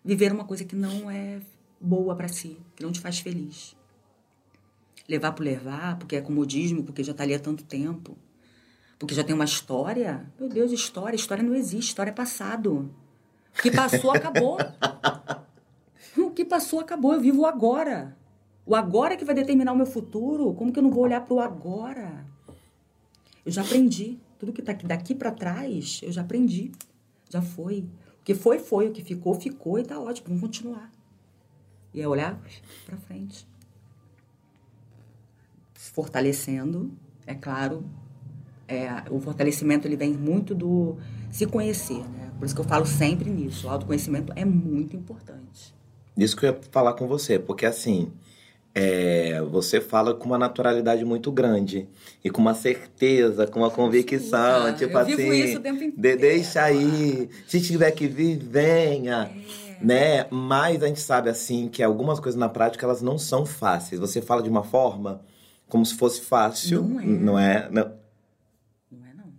[0.04, 1.40] Viver uma coisa que não é
[1.82, 3.76] boa pra si, que não te faz feliz.
[5.08, 8.18] Levar por levar, porque é comodismo, porque já tá ali há tanto tempo.
[9.00, 10.32] Porque já tem uma história.
[10.40, 11.16] Meu Deus, história.
[11.16, 12.94] História não existe, história é passado.
[13.58, 14.58] O que passou, acabou.
[16.16, 17.14] O que passou, acabou.
[17.14, 18.16] Eu vivo o agora.
[18.66, 20.54] O agora que vai determinar o meu futuro.
[20.54, 22.26] Como que eu não vou olhar pro agora?
[23.46, 24.20] Eu já aprendi.
[24.38, 26.72] Tudo que tá aqui daqui para trás, eu já aprendi.
[27.30, 27.90] Já foi.
[28.20, 28.88] O que foi, foi.
[28.88, 30.28] O que ficou, ficou e tá ótimo.
[30.28, 30.92] Vamos continuar.
[31.94, 32.40] E é olhar
[32.86, 33.46] para frente.
[35.74, 36.92] Fortalecendo,
[37.26, 37.84] é claro.
[38.68, 40.96] É, o fortalecimento ele vem muito do
[41.30, 42.32] se conhecer, né?
[42.40, 43.68] Por isso que eu falo sempre nisso.
[43.68, 45.74] O autoconhecimento é muito importante.
[46.16, 48.12] Isso que eu ia falar com você, porque assim,
[48.74, 51.88] é, você fala com uma naturalidade muito grande
[52.24, 54.78] e com uma certeza, com uma convicção, Absoluta.
[54.78, 56.22] tipo Eu assim, vivo isso o tempo de- inteiro.
[56.22, 59.61] deixa aí, se tiver que vir, venha, É.
[59.82, 60.26] né?
[60.30, 64.00] Mas a gente sabe assim que algumas coisas na prática elas não são fáceis.
[64.00, 65.22] Você fala de uma forma
[65.68, 67.06] como se fosse fácil, Não é.
[67.06, 67.70] não é?
[67.70, 67.94] Não.
[68.92, 69.34] Não é, não.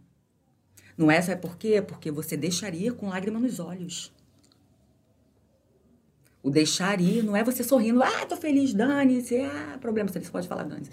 [0.96, 1.80] Não é, sabe por quê?
[1.82, 4.12] Porque você deixaria com lágrima nos olhos.
[6.42, 10.48] O deixar ir não é você sorrindo, ah, tô feliz, dane-se, ah, problema, você pode
[10.48, 10.90] falar dane-se.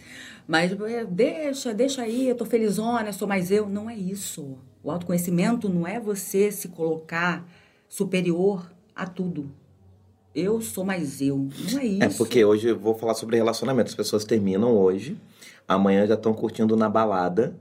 [0.48, 3.68] Mas é, deixa, deixa aí, eu tô felizona, sou mais eu.
[3.68, 4.60] Não é isso.
[4.84, 7.50] O autoconhecimento não é você se colocar
[7.88, 8.70] superior
[9.02, 9.52] a tudo.
[10.36, 11.50] Eu sou mais eu.
[11.72, 12.04] Não é isso.
[12.04, 13.90] É porque hoje eu vou falar sobre relacionamento.
[13.90, 15.18] As pessoas terminam hoje,
[15.68, 17.56] amanhã já estão curtindo na balada,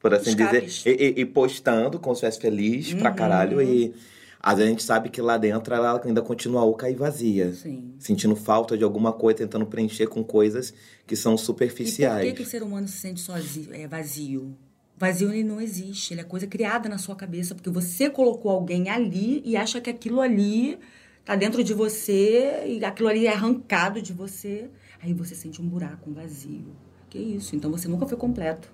[0.00, 0.74] por assim Escapes.
[0.84, 3.16] dizer, e, e- e postando como se estivesse feliz pra Uhum.
[3.16, 3.62] caralho.
[3.62, 3.94] E
[4.40, 7.52] às vezes a gente sabe que lá dentro ela ainda continua oca e vazia.
[7.54, 7.94] Sim.
[7.98, 10.74] Sentindo falta de alguma coisa, tentando preencher com coisas
[11.06, 12.26] que são E por superficiais.
[12.28, 14.54] que, que o ser humano se sente sozinho, é vazio?
[14.96, 18.88] Vazio ele não existe, ele é coisa criada na sua cabeça, porque você colocou alguém
[18.88, 20.78] ali e acha que aquilo ali
[21.24, 24.70] tá dentro de você e aquilo ali é arrancado de você.
[25.02, 26.74] Aí você sente um buraco, um vazio.
[27.10, 27.56] Que isso?
[27.56, 28.72] Então você nunca foi completo.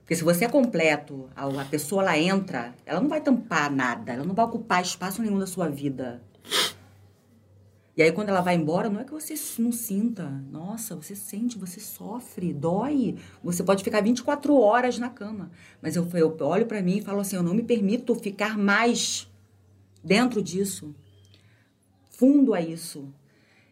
[0.00, 4.24] Porque se você é completo, a pessoa ela entra, ela não vai tampar nada, ela
[4.24, 6.22] não vai ocupar espaço nenhum da sua vida.
[7.98, 10.30] E aí, quando ela vai embora, não é que você não sinta.
[10.52, 13.16] Nossa, você sente, você sofre, dói.
[13.42, 15.50] Você pode ficar 24 horas na cama.
[15.82, 19.28] Mas eu, eu olho pra mim e falo assim: eu não me permito ficar mais
[20.02, 20.94] dentro disso.
[22.12, 23.12] Fundo a isso.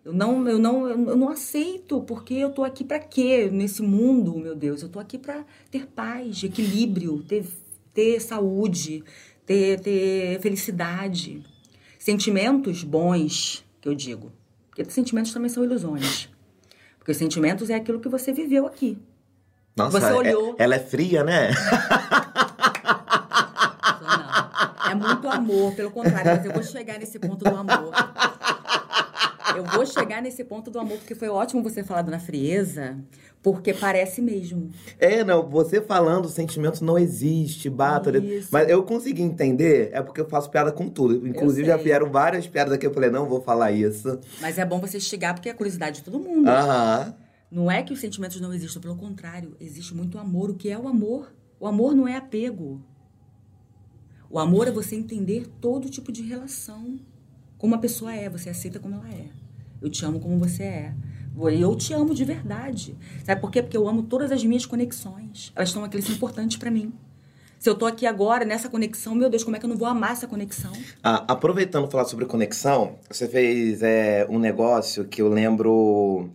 [0.04, 4.36] Eu não, eu não, eu não aceito, porque eu tô aqui pra quê nesse mundo,
[4.36, 4.82] meu Deus?
[4.82, 7.46] Eu tô aqui pra ter paz, equilíbrio, ter,
[7.94, 9.04] ter saúde,
[9.44, 11.44] ter, ter felicidade.
[11.96, 14.32] Sentimentos bons, que eu digo.
[14.68, 16.28] Porque sentimentos também são ilusões.
[16.98, 18.98] Porque os sentimentos é aquilo que você viveu aqui.
[19.76, 20.56] Nossa, Você é- olhou.
[20.58, 21.50] ela é fria, né?
[24.00, 24.90] Não.
[24.90, 27.92] É muito amor, pelo contrário, mas eu vou chegar nesse ponto do amor.
[29.56, 32.98] Eu vou chegar nesse ponto do amor, porque foi ótimo você falar na frieza,
[33.42, 34.70] porque parece mesmo.
[34.98, 38.16] É, não, você falando, o sentimento não existe, bata.
[38.18, 38.48] Isso.
[38.50, 41.26] Mas eu consegui entender, é porque eu faço piada com tudo.
[41.26, 44.18] Inclusive, já vieram várias piadas aqui, eu falei, não vou falar isso.
[44.40, 46.48] Mas é bom você chegar, porque é a curiosidade de todo mundo.
[46.48, 47.14] Aham.
[47.50, 50.50] Não é que os sentimentos não existam, pelo contrário, existe muito amor.
[50.50, 51.32] O que é o amor?
[51.60, 52.82] O amor não é apego.
[54.28, 56.98] O amor é você entender todo tipo de relação.
[57.56, 59.28] Como a pessoa é, você aceita como ela é.
[59.80, 60.94] Eu te amo como você é.
[61.60, 62.96] Eu te amo de verdade.
[63.24, 63.62] Sabe por quê?
[63.62, 65.52] Porque eu amo todas as minhas conexões.
[65.54, 66.92] Elas são importantes para mim.
[67.58, 69.88] Se eu tô aqui agora nessa conexão, meu Deus, como é que eu não vou
[69.88, 70.72] amar essa conexão?
[71.02, 76.30] Ah, aproveitando falar sobre conexão, você fez é, um negócio que eu lembro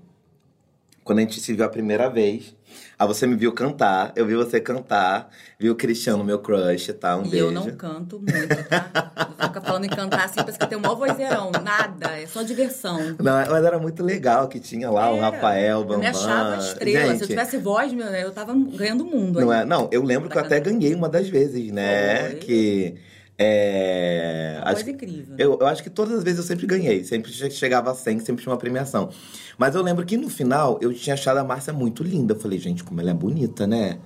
[1.04, 2.56] quando a gente se viu a primeira vez.
[2.98, 7.18] Aí você me viu cantar, eu vi você cantar, vi o Cristiano, meu crush, tá?
[7.18, 7.46] Um e beijo.
[7.46, 9.28] eu não canto muito, tá?
[9.36, 11.52] Você fica falando em cantar assim, parece que eu tenho o maior vozeirão.
[11.64, 13.16] Nada, é só diversão.
[13.20, 15.32] Não, mas era muito legal que tinha lá o Era.
[15.32, 15.96] Rafael, o Bambam.
[15.96, 17.00] Eu me achava estrela.
[17.00, 19.42] Se eu Gente, tivesse voz, meu, eu tava ganhando o mundo.
[19.42, 22.30] Não, é, não, eu lembro que eu até ganhei uma das vezes, né?
[22.30, 22.36] Foi.
[22.36, 22.96] Que.
[23.38, 25.36] É, Uma acho incrível.
[25.38, 28.20] Eu, eu acho que todas as vezes eu sempre ganhei, sempre che- chegava a 100,
[28.20, 29.10] sempre tinha uma premiação.
[29.58, 32.34] Mas eu lembro que no final eu tinha achado a Márcia muito linda.
[32.34, 34.00] Eu falei, gente, como ela é bonita, né?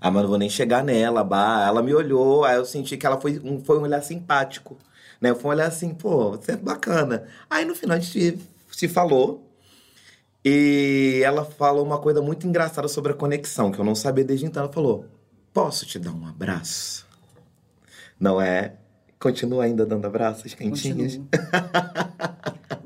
[0.00, 1.66] Ah, mas não vou nem chegar nela, bah.
[1.66, 4.76] Ela me olhou, aí eu senti que ela foi um, foi um olhar simpático,
[5.20, 5.34] né?
[5.34, 7.24] Foi um olhar assim, pô, você é bacana.
[7.48, 8.38] Aí no final a gente
[8.72, 9.46] se falou.
[10.44, 14.46] E ela falou uma coisa muito engraçada sobre a conexão, que eu não sabia desde
[14.46, 14.62] então.
[14.64, 15.04] Ela falou:
[15.52, 17.06] Posso te dar um abraço?
[18.20, 18.76] Não é?
[19.18, 21.18] Continua ainda dando abraços quentinhos?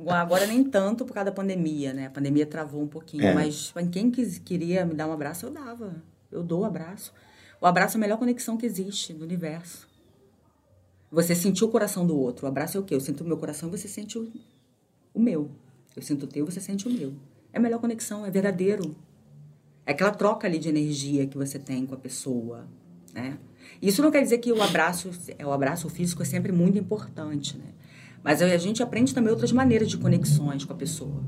[0.08, 2.06] Agora nem tanto por causa da pandemia, né?
[2.06, 3.34] A pandemia travou um pouquinho, É.
[3.34, 6.02] mas quem quis, queria me dar um abraço, eu dava.
[6.30, 7.12] Eu dou o abraço.
[7.60, 9.88] O abraço é a melhor conexão que existe no universo.
[11.10, 12.46] Você sentir o coração do outro.
[12.46, 12.94] O abraço é o quê?
[12.94, 14.32] Eu sinto o meu coração e você sente o,
[15.12, 15.50] o meu.
[15.94, 17.14] Eu sinto o teu, você sente o meu.
[17.52, 18.96] É a melhor conexão, é verdadeiro.
[19.86, 22.66] É aquela troca ali de energia que você tem com a pessoa,
[23.12, 23.38] né?
[23.80, 25.10] Isso não quer dizer que o abraço,
[25.44, 27.66] o abraço físico é sempre muito importante, né?
[28.22, 31.22] Mas a gente aprende também outras maneiras de conexões com a pessoa.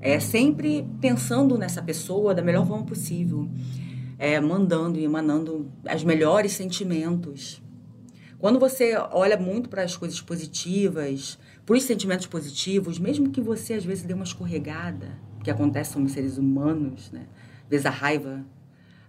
[0.00, 3.48] É sempre pensando nessa pessoa da melhor forma possível.
[4.18, 7.60] É, mandando e emanando os melhores sentimentos.
[8.38, 13.74] Quando você olha muito para as coisas positivas, para os sentimentos positivos, mesmo que você
[13.74, 17.26] às vezes dê uma escorregada, que acontece com os seres humanos, né?
[17.64, 18.44] Às vezes a raiva,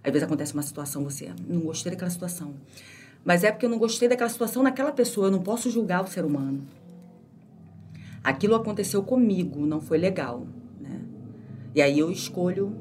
[0.04, 2.54] às vezes acontece uma situação, você não gostei daquela situação.
[3.24, 6.06] Mas é porque eu não gostei daquela situação naquela pessoa, eu não posso julgar o
[6.06, 6.62] ser humano.
[8.22, 10.46] Aquilo aconteceu comigo, não foi legal,
[10.78, 11.00] né?
[11.74, 12.76] E aí eu escolho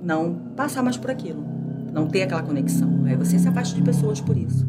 [0.00, 1.44] não passar mais por aquilo,
[1.92, 3.04] não ter aquela conexão.
[3.04, 4.66] Aí você se afasta de pessoas por isso.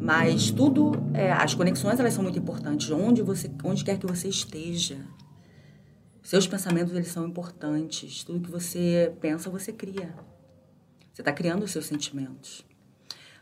[0.00, 2.90] Mas tudo, é, as conexões elas são muito importantes.
[2.90, 4.96] Onde você, onde quer que você esteja,
[6.22, 8.24] seus pensamentos eles são importantes.
[8.24, 10.12] Tudo que você pensa você cria.
[11.12, 12.64] Você está criando os seus sentimentos.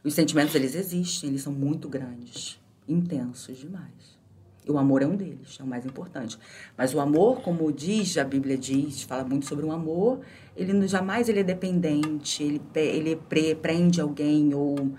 [0.03, 4.19] Os sentimentos eles existem, eles são muito grandes, intensos demais.
[4.67, 6.39] E o amor é um deles, é o mais importante.
[6.77, 10.21] Mas o amor, como diz a Bíblia diz, fala muito sobre o amor,
[10.57, 14.93] ele jamais ele é dependente, ele, ele pre- prende alguém ou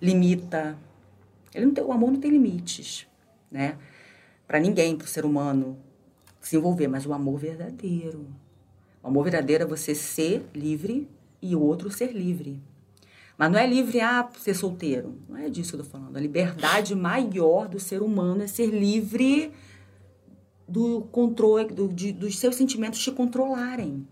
[0.00, 0.78] limita.
[1.54, 3.06] Ele não tem, o amor não tem limites,
[3.50, 3.78] né?
[4.46, 5.78] Para ninguém, para o ser humano
[6.40, 8.26] se envolver, mas o amor verdadeiro.
[9.02, 11.08] O amor verdadeiro é você ser livre
[11.40, 12.60] e o outro ser livre.
[13.36, 15.16] Mas não é livre a ser solteiro.
[15.28, 16.16] Não é disso que eu tô falando.
[16.16, 19.52] A liberdade maior do ser humano é ser livre
[20.66, 24.06] do controle, do- de- dos seus sentimentos te controlarem.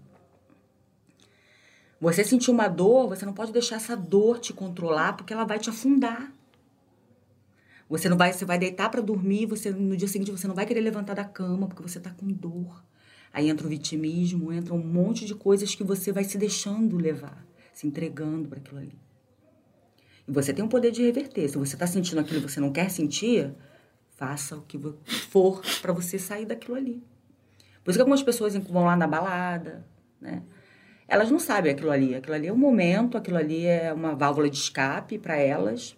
[2.01, 5.59] Você sentir uma dor, você não pode deixar essa dor te controlar, porque ela vai
[5.59, 6.33] te afundar.
[7.89, 10.67] Você não vai, você vai deitar para dormir, você no dia seguinte você não vai
[10.67, 12.83] querer levantar da cama porque você tá com dor.
[13.37, 17.47] Aí entra o vitimismo, entra um monte de coisas que você vai se deixando levar,
[17.71, 18.99] se entregando para aquilo ali.
[20.27, 21.47] E você tem o poder de reverter.
[21.47, 23.53] Se você está sentindo aquilo que você não quer sentir,
[24.13, 24.81] faça o que
[25.29, 27.03] for para você sair daquilo ali.
[27.85, 29.87] Por isso que algumas pessoas vão lá na balada,
[30.19, 30.43] né?
[31.07, 32.15] Elas não sabem aquilo ali.
[32.15, 35.95] Aquilo ali é um momento, aquilo ali é uma válvula de escape para elas.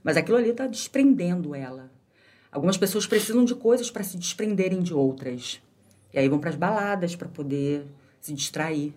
[0.00, 1.90] Mas aquilo ali está desprendendo ela.
[2.52, 5.60] Algumas pessoas precisam de coisas para se desprenderem de outras.
[6.18, 7.86] E aí vão para as baladas para poder
[8.20, 8.92] se distrair,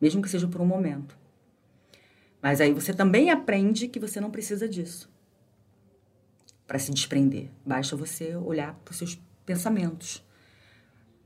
[0.00, 1.18] mesmo que seja por um momento.
[2.40, 5.10] Mas aí você também aprende que você não precisa disso
[6.64, 7.48] para se desprender.
[7.66, 10.24] Basta você olhar para os seus pensamentos.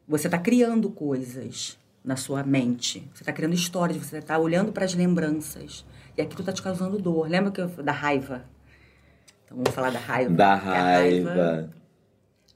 [0.09, 3.07] Você está criando coisas na sua mente.
[3.13, 5.85] Você está criando histórias, você está olhando para as lembranças.
[6.17, 7.29] E aquilo está te causando dor.
[7.29, 8.47] Lembra que eu, da raiva?
[9.45, 10.33] Então vamos falar da raiva.
[10.33, 11.71] Da a raiva.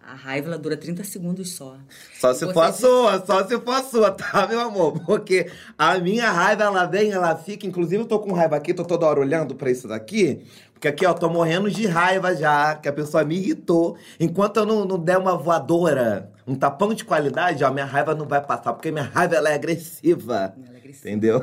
[0.06, 1.76] A raiva ela dura 30 segundos só.
[2.18, 4.98] Só se Você for a diz- sua, só se for a sua, tá, meu amor?
[5.06, 5.48] Porque
[5.78, 7.66] a minha raiva, ela vem, ela fica.
[7.66, 10.44] Inclusive, eu tô com raiva aqui, tô toda hora olhando pra isso daqui.
[10.72, 13.96] Porque aqui, ó, tô morrendo de raiva já, que a pessoa me irritou.
[14.18, 18.26] Enquanto eu não, não der uma voadora, um tapão de qualidade, ó, minha raiva não
[18.26, 20.54] vai passar, porque minha raiva, ela é agressiva.
[20.56, 21.08] Ela é agressiva.
[21.08, 21.40] Entendeu?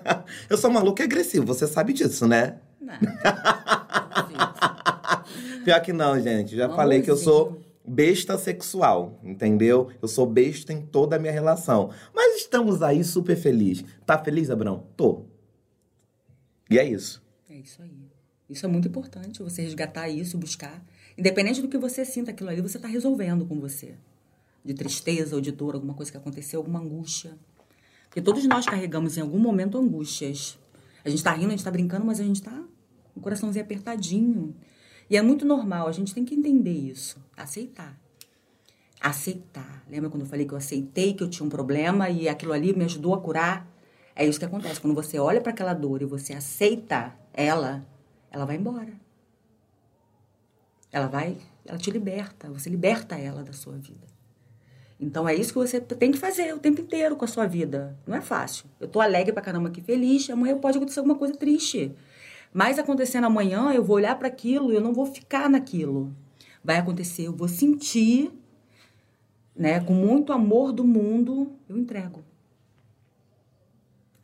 [0.48, 2.56] eu sou maluco e agressivo, você sabe disso, né?
[2.80, 2.94] Não.
[5.64, 6.56] Pior que não, gente.
[6.56, 7.60] Já falei que eu sou.
[7.86, 9.90] Besta sexual, entendeu?
[10.02, 11.90] Eu sou besta em toda a minha relação.
[12.14, 13.84] Mas estamos aí super felizes.
[14.04, 14.86] Tá feliz, Abrão?
[14.96, 15.24] Tô.
[16.70, 17.22] E é isso.
[17.48, 18.06] É isso aí.
[18.48, 20.84] Isso é muito importante, você resgatar isso, buscar.
[21.18, 23.94] Independente do que você sinta, aquilo ali você está resolvendo com você.
[24.64, 27.36] De tristeza ou de dor, alguma coisa que aconteceu, alguma angústia.
[28.04, 30.58] Porque todos nós carregamos em algum momento angústias.
[31.04, 32.52] A gente está rindo, a gente está brincando, mas a gente está
[33.14, 34.54] com o coraçãozinho apertadinho.
[35.08, 37.22] E é muito normal, a gente tem que entender isso.
[37.36, 37.98] Aceitar.
[39.00, 39.84] Aceitar.
[39.88, 42.74] Lembra quando eu falei que eu aceitei que eu tinha um problema e aquilo ali
[42.74, 43.68] me ajudou a curar?
[44.14, 44.80] É isso que acontece.
[44.80, 47.86] Quando você olha para aquela dor e você aceita ela,
[48.30, 48.92] ela vai embora.
[50.90, 54.06] Ela vai, ela te liberta, você liberta ela da sua vida.
[54.98, 57.96] Então é isso que você tem que fazer o tempo inteiro com a sua vida.
[58.06, 58.64] Não é fácil.
[58.80, 61.94] Eu tô alegre pra caramba aqui, feliz, amanhã pode acontecer alguma coisa triste.
[62.56, 66.16] Mas acontecendo amanhã, eu vou olhar para aquilo e eu não vou ficar naquilo.
[66.64, 68.32] Vai acontecer, eu vou sentir,
[69.54, 72.24] né, com muito amor do mundo, eu entrego.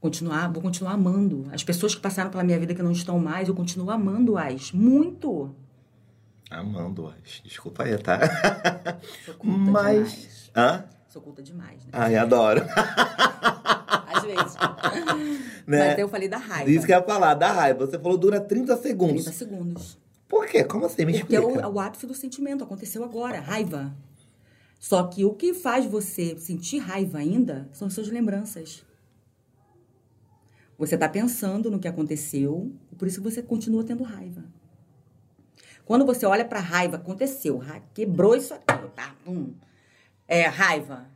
[0.00, 1.46] Continuar, vou continuar amando.
[1.52, 5.54] As pessoas que passaram pela minha vida que não estão mais, eu continuo amando-as muito.
[6.50, 7.42] Amando-as.
[7.44, 8.18] Desculpa aí, tá?
[9.26, 10.10] Sou culta Mas.
[10.10, 10.50] demais.
[10.56, 10.84] Hã?
[11.06, 11.90] Sou culta demais, né?
[11.92, 12.62] Ai, adoro.
[14.22, 14.56] Vezes.
[15.64, 15.90] Né?
[15.90, 16.68] Mas eu falei da raiva.
[16.68, 17.86] Isso que eu ia falar, da raiva.
[17.86, 19.22] Você falou dura 30 segundos.
[19.22, 19.98] 30 segundos.
[20.28, 20.64] Por quê?
[20.64, 21.04] Como assim?
[21.04, 21.68] Me Porque é explica.
[21.68, 22.64] o, o ápice do sentimento.
[22.64, 23.38] Aconteceu agora.
[23.38, 23.94] Raiva.
[24.80, 28.84] Só que o que faz você sentir raiva ainda são as suas lembranças.
[30.76, 34.42] Você está pensando no que aconteceu, por isso você continua tendo raiva.
[35.84, 37.60] Quando você olha para raiva, aconteceu,
[37.94, 39.14] quebrou isso aqui, tá?
[39.24, 39.54] Pum.
[40.26, 41.06] É raiva.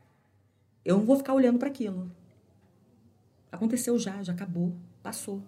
[0.84, 2.09] Eu não vou ficar olhando para aquilo.
[3.51, 5.42] Aconteceu já, já acabou, passou.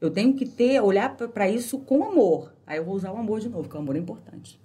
[0.00, 2.54] Eu tenho que ter, olhar para isso com amor.
[2.66, 4.60] Aí eu vou usar o amor de novo, porque o amor é importante.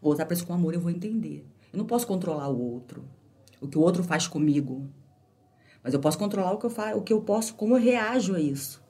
[0.00, 1.46] Vou usar para isso com amor, eu vou entender.
[1.72, 3.04] Eu não posso controlar o outro,
[3.60, 4.88] o que o outro faz comigo.
[5.82, 8.34] Mas eu posso controlar o que eu faço, o que eu posso, como eu reajo
[8.34, 8.82] a isso.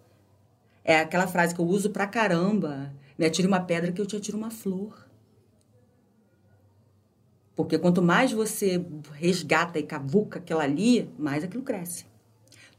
[0.84, 2.92] É aquela frase que eu uso pra caramba.
[3.18, 5.06] Me atire uma pedra que eu te atiro uma flor.
[7.54, 12.06] Porque quanto mais você resgata e cavuca aquilo ali, mais aquilo cresce.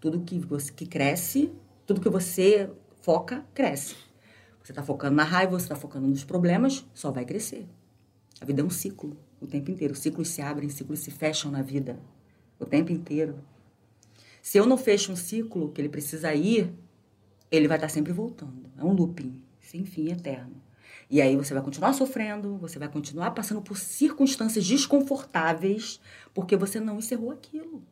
[0.02, 1.50] Tudo que, você, que cresce,
[1.86, 2.70] tudo que você
[3.02, 3.96] foca, cresce.
[4.62, 7.66] Você está focando na raiva, você está focando nos problemas, só vai crescer.
[8.42, 9.96] A vida é um ciclo, o tempo inteiro.
[9.96, 11.98] Ciclos se abrem, ciclos se fecham na vida,
[12.60, 13.40] o tempo inteiro.
[14.42, 16.74] Se eu não fecho um ciclo que ele precisa ir,
[17.52, 18.70] ele vai estar sempre voltando.
[18.78, 20.62] É um looping, sem fim, eterno.
[21.10, 26.00] E aí você vai continuar sofrendo, você vai continuar passando por circunstâncias desconfortáveis,
[26.34, 27.84] porque você não encerrou aquilo.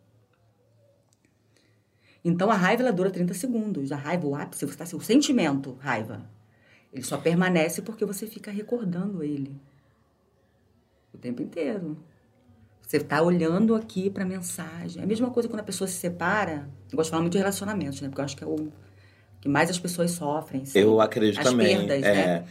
[2.23, 3.91] Então a raiva ela dura 30 segundos.
[3.91, 6.29] A raiva, o ápice, você está o sentimento, raiva.
[6.91, 9.55] Ele só permanece porque você fica recordando ele
[11.13, 11.97] o tempo inteiro.
[12.81, 14.99] Você está olhando aqui para a mensagem.
[14.99, 16.67] É a mesma coisa quando a pessoa se separa.
[16.91, 18.09] Eu gosto de falar muito de relacionamentos, né?
[18.09, 18.71] Porque eu acho que é o
[19.39, 20.63] que mais as pessoas sofrem.
[20.73, 21.77] Eu acredito as também.
[21.77, 22.13] perdas, é.
[22.15, 22.45] né?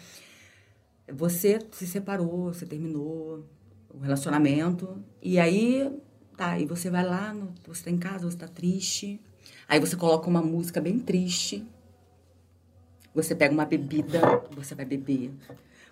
[1.12, 3.44] Você se separou, você terminou
[3.92, 5.02] o relacionamento.
[5.20, 5.90] E aí,
[6.36, 9.20] tá, e você vai lá, no, você tá em casa, você tá triste.
[9.68, 11.64] Aí você coloca uma música bem triste.
[13.14, 14.20] Você pega uma bebida,
[14.52, 15.30] você vai beber.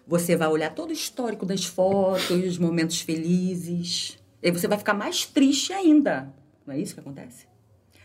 [0.07, 4.19] Você vai olhar todo o histórico das fotos, os momentos felizes.
[4.43, 6.33] E aí você vai ficar mais triste ainda.
[6.67, 7.47] Não é isso que acontece?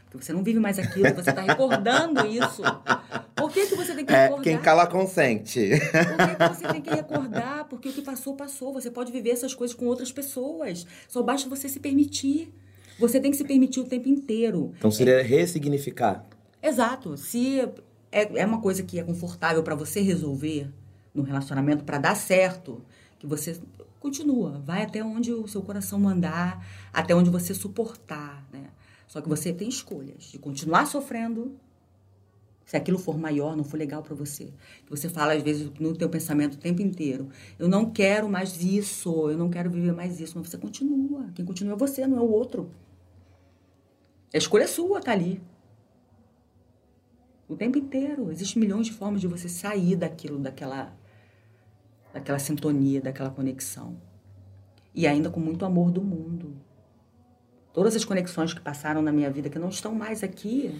[0.09, 2.61] Porque você não vive mais aquilo, você está recordando isso.
[3.33, 4.43] Por que, que você tem que É, recordar?
[4.43, 5.69] quem cala consente.
[5.69, 7.65] Por que, que você tem que recordar?
[7.69, 8.73] Porque o que passou, passou.
[8.73, 10.85] Você pode viver essas coisas com outras pessoas.
[11.07, 12.53] Só basta você se permitir.
[13.01, 14.73] Você tem que se permitir o tempo inteiro.
[14.77, 16.23] Então seria ressignificar.
[16.61, 17.17] Exato.
[17.17, 17.59] Se
[18.11, 20.71] é, é uma coisa que é confortável para você resolver
[21.13, 22.79] no relacionamento, para dar certo,
[23.17, 23.59] que você
[23.99, 28.69] continua, vai até onde o seu coração mandar, até onde você suportar, né?
[29.07, 31.55] Só que você tem escolhas de continuar sofrendo,
[32.65, 34.53] se aquilo for maior, não for legal para você.
[34.89, 37.29] Você fala às vezes no teu pensamento o tempo inteiro,
[37.59, 41.25] eu não quero mais isso, eu não quero viver mais isso, mas você continua.
[41.35, 42.69] Quem continua é você, não é o outro.
[44.33, 45.41] A escolha é sua, tá ali.
[47.47, 48.31] O tempo inteiro.
[48.31, 50.95] Existem milhões de formas de você sair daquilo, daquela,
[52.13, 53.99] daquela sintonia, daquela conexão.
[54.95, 56.55] E ainda com muito amor do mundo.
[57.73, 60.79] Todas as conexões que passaram na minha vida que não estão mais aqui,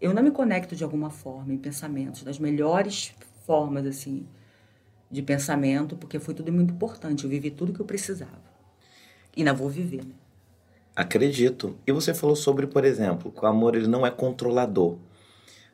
[0.00, 3.14] eu não me conecto de alguma forma em pensamentos, das melhores
[3.44, 4.26] formas, assim,
[5.10, 7.24] de pensamento, porque foi tudo muito importante.
[7.24, 8.50] Eu vivi tudo que eu precisava.
[9.36, 10.14] E ainda vou viver, né?
[10.94, 11.76] Acredito.
[11.86, 14.98] E você falou sobre, por exemplo, que o amor ele não é controlador.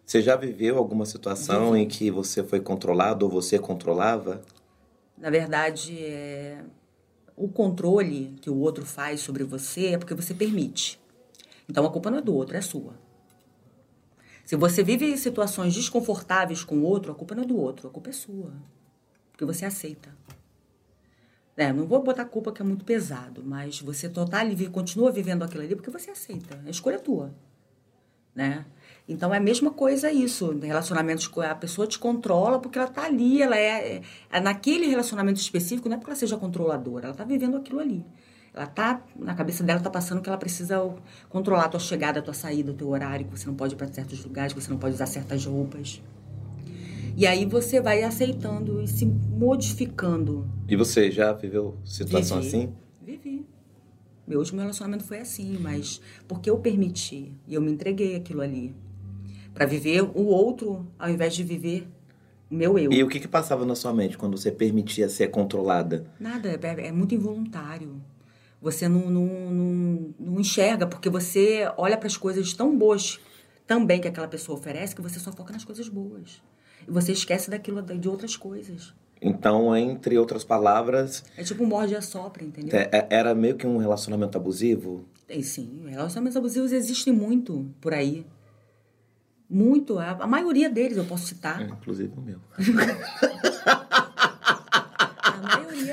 [0.05, 1.85] Você já viveu alguma situação Vivi.
[1.85, 4.43] em que você foi controlado ou você controlava?
[5.19, 6.63] Na verdade, é...
[7.37, 11.01] o controle que o outro faz sobre você é porque você permite.
[11.69, 12.95] Então a culpa não é do outro, é sua.
[14.45, 17.91] Se você vive situações desconfortáveis com o outro, a culpa não é do outro, a
[17.91, 18.53] culpa é sua.
[19.33, 20.17] Porque você aceita.
[21.57, 25.43] É, não vou botar culpa que é muito pesado, mas você total e continua vivendo
[25.43, 26.61] aquilo ali porque você aceita.
[26.67, 27.35] A escolha é tua.
[28.35, 28.67] Né?
[29.09, 30.59] Então é a mesma coisa isso.
[30.59, 35.89] Relacionamentos a pessoa te controla porque ela tá ali, ela é, é naquele relacionamento específico,
[35.89, 38.05] não é porque ela seja controladora, ela tá vivendo aquilo ali.
[38.53, 40.79] Ela tá, na cabeça dela tá passando que ela precisa
[41.29, 43.77] controlar a tua chegada, a tua saída, o teu horário, que você não pode ir
[43.77, 46.03] para certos lugares, que você não pode usar certas roupas.
[47.17, 50.47] E aí você vai aceitando e se modificando.
[50.69, 52.49] E você já viveu situação Vivi.
[52.49, 52.75] assim?
[53.03, 53.47] Vivi.
[54.27, 55.99] Meu último relacionamento foi assim, mas
[56.29, 58.77] porque eu permiti e eu me entreguei aquilo ali
[59.55, 61.89] para viver o outro ao invés de viver
[62.51, 62.93] o meu eu.
[62.93, 66.05] E o que que passava na sua mente quando você permitia ser controlada?
[66.21, 67.99] Nada, é, é muito involuntário.
[68.61, 73.19] Você não, não, não, não enxerga, porque você olha para as coisas tão boas
[73.67, 76.43] também que aquela pessoa oferece, que você só foca nas coisas boas.
[76.87, 78.95] E você esquece daquilo de outras coisas.
[79.21, 81.25] Então, entre outras palavras.
[81.37, 82.79] É tipo um morde e assopra, entendeu?
[82.79, 85.05] É, é, era meio que um relacionamento abusivo?
[85.27, 85.85] Tem sim.
[85.89, 88.27] Relacionamentos abusivos existem muito por aí.
[89.49, 89.99] Muito.
[89.99, 91.61] A, a maioria deles eu posso citar.
[91.61, 92.39] É, inclusive o meu.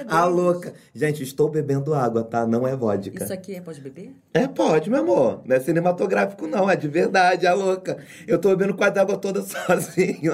[0.08, 0.74] A louca.
[0.94, 2.46] Gente, estou bebendo água, tá?
[2.46, 3.24] Não é vodka.
[3.24, 4.16] Isso aqui é pode beber?
[4.34, 5.42] É, pode, meu amor.
[5.46, 6.70] Não é cinematográfico, não.
[6.70, 7.98] É de verdade, a louca.
[8.28, 10.34] Eu tô bebendo quase a água toda sozinho.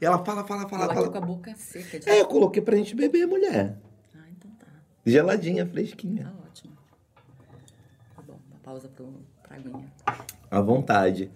[0.00, 1.10] e ela fala, fala, fala, eu fala.
[1.10, 1.98] Com a boca seca.
[1.98, 2.08] De...
[2.08, 3.76] É, eu coloquei pra gente beber, mulher.
[4.14, 4.66] Ah, então tá.
[5.04, 6.24] Geladinha, fresquinha.
[6.24, 6.72] Tá ótimo.
[8.16, 9.06] Tá bom, uma pausa pro,
[9.42, 9.92] pra aguinha.
[10.50, 11.30] À vontade.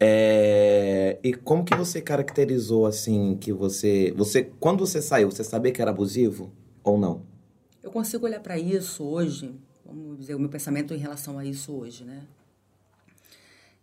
[0.00, 1.18] É...
[1.22, 5.82] E como que você caracterizou assim que você, você quando você saiu, você sabia que
[5.82, 6.50] era abusivo
[6.82, 7.22] ou não?
[7.82, 11.72] Eu consigo olhar para isso hoje, vamos dizer, o meu pensamento em relação a isso
[11.72, 12.22] hoje, né?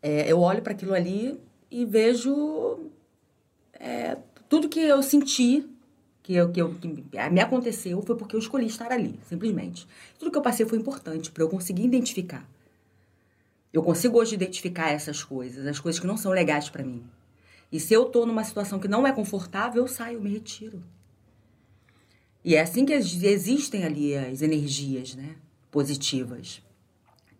[0.02, 1.40] É, eu olho para aquilo ali
[1.70, 2.90] e vejo
[3.74, 4.18] é,
[4.50, 5.68] tudo que eu senti,
[6.24, 9.88] que, eu, que, eu, que me aconteceu, foi porque eu escolhi estar ali, simplesmente.
[10.18, 12.48] Tudo que eu passei foi importante para eu conseguir identificar
[13.78, 17.04] eu consigo hoje identificar essas coisas, as coisas que não são legais para mim.
[17.72, 20.82] E se eu tô numa situação que não é confortável, eu saio, eu me retiro.
[22.44, 25.36] E é assim que existem ali as energias, né?
[25.70, 26.64] Positivas.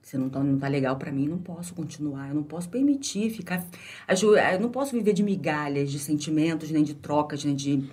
[0.04, 2.30] Se não tá, não tá legal para mim, não posso continuar.
[2.30, 3.66] Eu não posso permitir ficar.
[4.08, 7.90] Eu não posso viver de migalhas, de sentimentos, nem de trocas, nem de,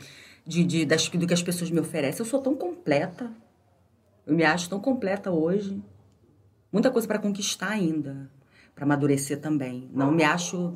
[0.46, 2.20] de, de das, do que as pessoas me oferecem.
[2.20, 3.32] Eu sou tão completa.
[4.26, 5.82] Eu me acho tão completa hoje
[6.74, 8.28] muita coisa para conquistar ainda,
[8.74, 9.88] para amadurecer também.
[9.92, 10.74] Não me acho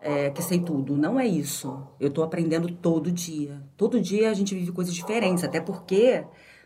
[0.00, 0.96] é, que sei tudo.
[0.96, 1.86] Não é isso.
[2.00, 3.62] Eu estou aprendendo todo dia.
[3.76, 6.24] Todo dia a gente vive coisas diferentes, até porque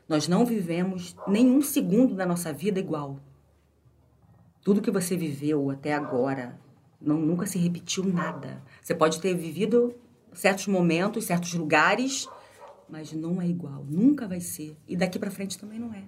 [0.09, 3.21] nós não vivemos nenhum segundo da nossa vida igual.
[4.63, 6.59] Tudo que você viveu até agora
[6.99, 8.63] não, nunca se repetiu nada.
[8.81, 9.95] Você pode ter vivido
[10.33, 12.27] certos momentos, certos lugares,
[12.89, 13.85] mas não é igual.
[13.87, 14.75] Nunca vai ser.
[14.89, 16.05] E daqui para frente também não é.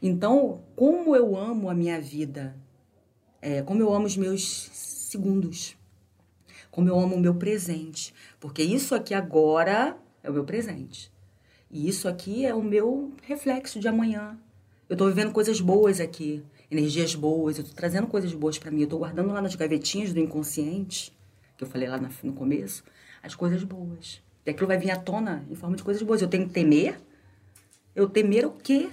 [0.00, 2.56] Então, como eu amo a minha vida,
[3.42, 5.76] é, como eu amo os meus segundos,
[6.70, 11.12] como eu amo o meu presente, porque isso aqui agora é o meu presente.
[11.70, 14.38] E isso aqui é o meu reflexo de amanhã.
[14.88, 18.80] Eu estou vivendo coisas boas aqui, energias boas, eu estou trazendo coisas boas para mim,
[18.80, 21.12] eu estou guardando lá nas gavetinhas do inconsciente,
[21.56, 22.84] que eu falei lá no começo,
[23.22, 24.22] as coisas boas.
[24.46, 26.22] E aquilo vai vir à tona em forma de coisas boas.
[26.22, 26.98] Eu tenho que temer?
[27.94, 28.88] Eu temer o quê?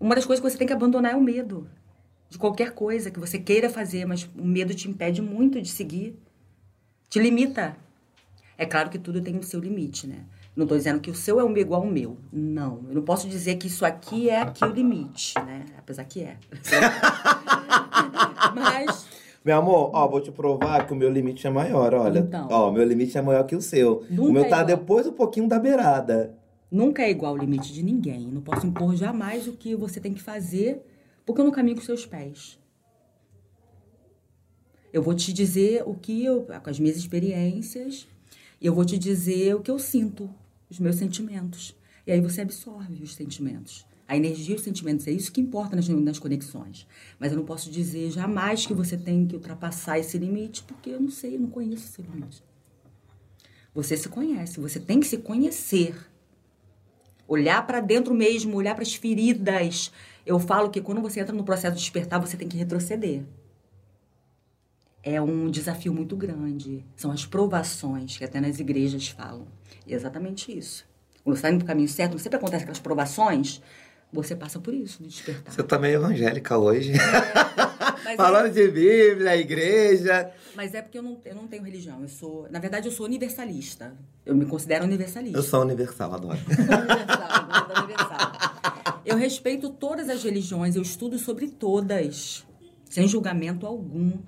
[0.00, 1.68] Uma das coisas que você tem que abandonar é o medo.
[2.30, 6.18] De qualquer coisa que você queira fazer, mas o medo te impede muito de seguir.
[7.08, 7.76] Te limita.
[8.56, 10.24] É claro que tudo tem o seu limite, né?
[10.54, 12.18] Não estou dizendo que o seu é igual ao meu.
[12.32, 12.84] Não.
[12.88, 15.64] Eu não posso dizer que isso aqui é aqui o limite, né?
[15.78, 16.36] Apesar que é.
[18.54, 19.06] mas.
[19.44, 22.18] Meu amor, ó, vou te provar que o meu limite é maior, olha.
[22.18, 22.48] Então.
[22.50, 24.04] Ó, o meu limite é maior que o seu.
[24.10, 24.66] Nunca o meu é tá igual.
[24.66, 26.36] depois um pouquinho da beirada.
[26.70, 28.26] Nunca é igual o limite de ninguém.
[28.26, 30.82] Não posso impor jamais o que você tem que fazer,
[31.24, 32.58] porque eu não caminho com seus pés.
[34.92, 38.08] Eu vou te dizer o que eu, com as minhas experiências
[38.60, 40.28] E eu vou te dizer o que eu sinto,
[40.68, 41.76] os meus sentimentos.
[42.06, 43.86] E aí você absorve os sentimentos.
[44.08, 46.86] A energia e os sentimentos, é isso que importa nas, nas conexões.
[47.18, 51.00] Mas eu não posso dizer jamais que você tem que ultrapassar esse limite, porque eu
[51.00, 52.42] não sei, eu não conheço esse limite.
[53.74, 55.94] Você se conhece, você tem que se conhecer.
[57.28, 59.92] Olhar para dentro mesmo, olhar para as feridas.
[60.24, 63.22] Eu falo que quando você entra no processo de despertar, você tem que retroceder.
[65.02, 66.84] É um desafio muito grande.
[66.96, 69.46] São as provações que até nas igrejas falam.
[69.86, 70.88] E é exatamente isso.
[71.22, 73.60] Quando você está indo para o caminho certo, não sempre acontece aquelas provações,
[74.12, 75.52] você passa por isso, de despertar.
[75.52, 76.92] Você tá meio evangélica hoje.
[78.06, 78.50] É, Falando é...
[78.50, 80.30] de Bíblia, igreja.
[80.56, 82.00] Mas é porque eu não, eu não tenho religião.
[82.00, 83.94] Eu sou, na verdade, eu sou universalista.
[84.24, 85.38] Eu me considero universalista.
[85.38, 86.38] Eu sou universal, adoro.
[86.48, 88.32] universal, eu universal.
[89.04, 92.46] Eu respeito todas as religiões, eu estudo sobre todas,
[92.88, 94.18] sem julgamento algum.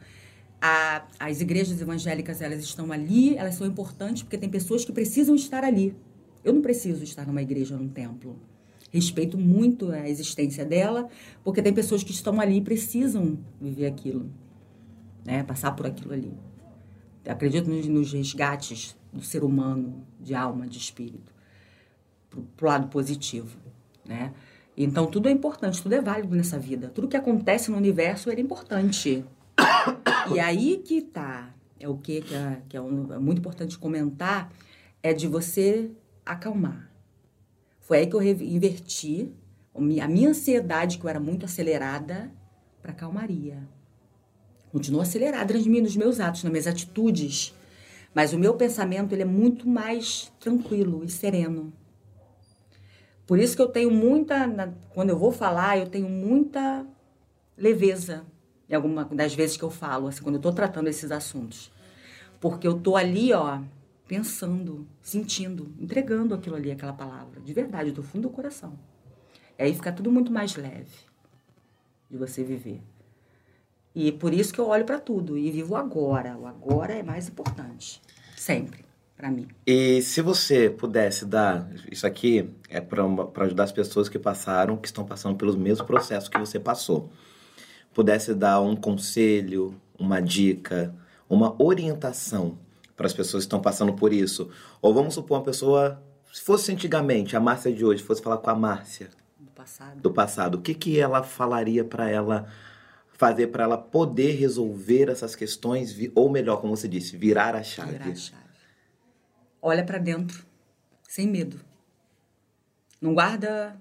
[0.60, 5.34] A, as igrejas evangélicas, elas estão ali, elas são importantes porque tem pessoas que precisam
[5.34, 5.96] estar ali.
[6.44, 8.38] Eu não preciso estar numa igreja num templo
[8.91, 11.09] respeito muito a existência dela,
[11.45, 14.30] porque tem pessoas que estão ali e precisam viver aquilo,
[15.24, 15.43] né?
[15.45, 16.32] Passar por aquilo ali.
[17.24, 21.32] Eu acredito nos, nos, resgates do ser humano, de alma, de espírito,
[22.28, 23.57] pro, o lado positivo,
[24.05, 24.32] né?
[24.76, 26.88] Então tudo é importante, tudo é válido nessa vida.
[26.88, 29.24] Tudo que acontece no universo é importante.
[30.34, 33.78] E aí que tá, é o que que é, que é, um, é muito importante
[33.78, 34.51] comentar,
[35.03, 35.91] é de você
[36.24, 36.89] acalmar
[37.91, 39.34] foi aí que eu inverti
[39.74, 42.32] a minha ansiedade, que eu era muito acelerada,
[42.80, 43.68] para calmaria.
[44.70, 47.53] Continuo acelerada nos meus atos, nas minhas atitudes,
[48.14, 51.72] mas o meu pensamento ele é muito mais tranquilo e sereno.
[53.26, 54.47] Por isso que eu tenho muita,
[54.95, 56.86] quando eu vou falar, eu tenho muita
[57.59, 58.24] leveza
[58.68, 61.72] em alguma das vezes que eu falo, assim, quando eu estou tratando esses assuntos.
[62.38, 63.59] Porque eu tô ali, ó,
[64.11, 68.76] pensando, sentindo, entregando aquilo ali, aquela palavra, de verdade, do fundo do coração.
[69.56, 70.90] E aí fica tudo muito mais leve
[72.11, 72.82] de você viver.
[73.94, 76.36] E por isso que eu olho para tudo e vivo agora.
[76.36, 78.02] O agora é mais importante,
[78.36, 78.84] sempre,
[79.16, 79.46] para mim.
[79.64, 83.04] E se você pudesse dar, isso aqui é para
[83.44, 87.12] ajudar as pessoas que passaram, que estão passando pelos mesmos processos que você passou.
[87.94, 90.92] Pudesse dar um conselho, uma dica,
[91.28, 92.58] uma orientação
[93.01, 94.51] para as pessoas que estão passando por isso.
[94.82, 98.51] Ou vamos supor uma pessoa, se fosse antigamente, a Márcia de hoje, fosse falar com
[98.51, 102.53] a Márcia do passado, do passado o que, que ela falaria para ela
[103.12, 107.92] fazer para ela poder resolver essas questões, ou melhor, como você disse, virar a chave?
[107.92, 108.42] Virar a chave.
[109.62, 110.44] Olha para dentro,
[111.09, 111.59] sem medo.
[113.01, 113.80] Não guarda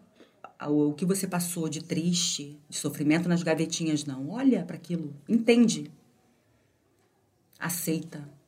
[0.65, 4.29] o que você passou de triste, de sofrimento nas gavetinhas, não.
[4.29, 5.91] Olha para aquilo, entende.
[7.59, 8.38] Aceita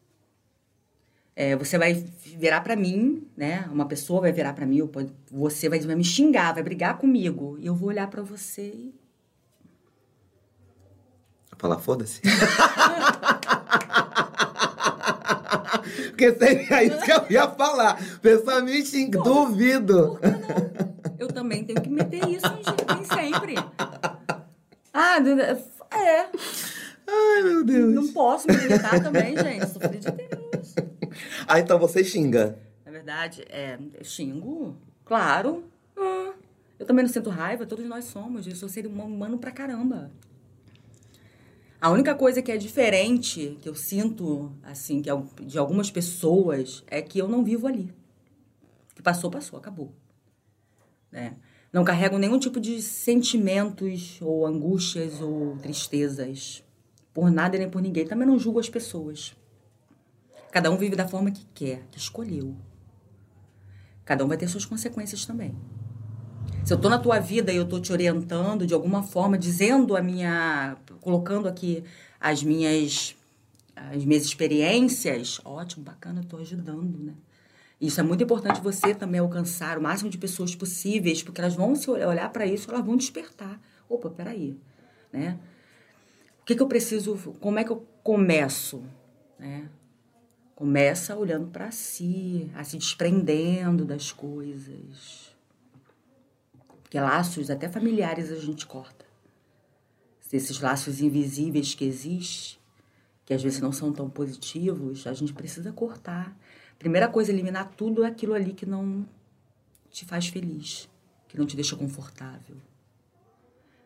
[1.35, 3.67] é, você vai virar para mim, né?
[3.71, 4.87] Uma pessoa vai virar para mim,
[5.31, 7.57] você vai, vai me xingar, vai brigar comigo.
[7.59, 8.93] E eu vou olhar para você e.
[11.57, 12.21] Falar, foda-se.
[16.09, 17.97] Porque seria isso que eu ia falar.
[18.19, 20.17] Pessoa me xinga, duvido.
[20.17, 20.91] Por que não?
[21.19, 23.53] Eu também tenho que meter isso em sempre.
[24.91, 25.17] Ah,
[25.95, 26.29] é.
[27.11, 27.93] Ai, meu Deus.
[27.93, 29.67] Não posso me irritar também, gente.
[29.67, 30.75] Sou filha de Deus.
[31.45, 32.57] Ah, então você xinga?
[32.85, 35.65] Na verdade, é, xingo, claro.
[35.97, 36.33] Ah,
[36.79, 38.47] eu também não sinto raiva, todos nós somos.
[38.47, 40.11] Eu sou ser humano pra caramba.
[41.81, 46.83] A única coisa que é diferente, que eu sinto, assim, que é de algumas pessoas,
[46.87, 47.91] é que eu não vivo ali.
[48.93, 49.91] Que passou, passou, acabou.
[51.11, 51.35] Né?
[51.73, 56.63] Não carrego nenhum tipo de sentimentos, ou angústias, ou tristezas.
[57.13, 58.05] Por nada nem por ninguém.
[58.05, 59.35] Também não julgo as pessoas.
[60.51, 62.55] Cada um vive da forma que quer, que escolheu.
[64.03, 65.55] Cada um vai ter suas consequências também.
[66.65, 69.95] Se eu tô na tua vida e eu tô te orientando de alguma forma, dizendo
[69.95, 71.83] a minha, colocando aqui
[72.19, 73.15] as minhas
[73.89, 77.13] as minhas experiências, ótimo, bacana, tô ajudando, né?
[77.79, 81.75] Isso é muito importante você também alcançar o máximo de pessoas possíveis, porque elas vão
[81.75, 83.59] se olhar para isso, elas vão despertar.
[83.89, 84.55] Opa, peraí,
[85.11, 85.39] né?
[86.51, 88.83] Que, que eu preciso, como é que eu começo,
[89.39, 89.69] né?
[90.53, 95.33] Começa olhando para si, a se desprendendo das coisas.
[96.83, 99.05] Porque laços, até familiares, a gente corta.
[100.29, 102.59] Esses laços invisíveis que existem,
[103.25, 106.37] que às vezes não são tão positivos, a gente precisa cortar.
[106.77, 109.07] Primeira coisa, eliminar tudo aquilo ali que não
[109.89, 110.89] te faz feliz,
[111.29, 112.57] que não te deixa confortável.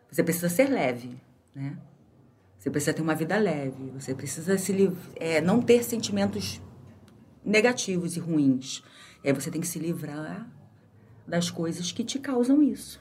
[0.09, 1.15] Você precisa ser leve,
[1.53, 1.77] né?
[2.65, 6.59] Você precisa ter uma vida leve, você precisa se é, não ter sentimentos
[7.45, 8.81] negativos e ruins.
[9.23, 10.49] E aí você tem que se livrar
[11.27, 12.99] das coisas que te causam isso.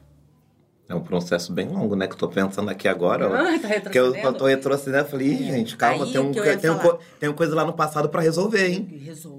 [0.87, 2.07] É um processo bem longo, né?
[2.07, 3.27] Que eu tô pensando aqui agora.
[3.55, 4.39] Ah, tá que eu, eu retrocedendo?
[4.39, 5.09] tô retrocedendo.
[5.09, 5.53] Falei, "Ih, É.
[5.57, 8.67] gente, calma, Aí tem, um, tem, um, co- tem coisa lá no passado pra resolver,
[8.69, 8.87] hein?
[9.03, 9.39] Resolva.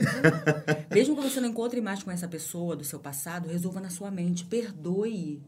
[0.92, 4.10] Mesmo que você não encontre mais com essa pessoa do seu passado, resolva na sua
[4.10, 4.44] mente.
[4.44, 5.44] Perdoe.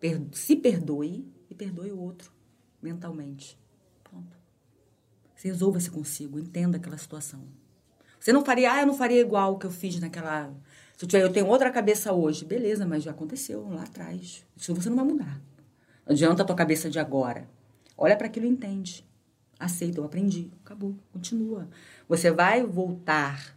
[0.00, 2.32] Per- se perdoe e perdoe o outro
[2.82, 3.60] mentalmente.
[5.42, 7.42] Resolva-se consigo, entenda aquela situação.
[8.18, 10.52] Você não faria, ah, eu não faria igual o que eu fiz naquela.
[10.96, 12.44] Se eu, tiver, eu tenho outra cabeça hoje.
[12.44, 14.44] Beleza, mas já aconteceu lá atrás.
[14.54, 15.40] Isso você não vai mudar.
[16.06, 17.48] Não adianta a tua cabeça de agora.
[17.96, 19.06] Olha para aquilo e entende.
[19.58, 20.50] Aceita, eu aprendi.
[20.62, 20.94] Acabou.
[21.10, 21.68] Continua.
[22.06, 23.56] Você vai voltar,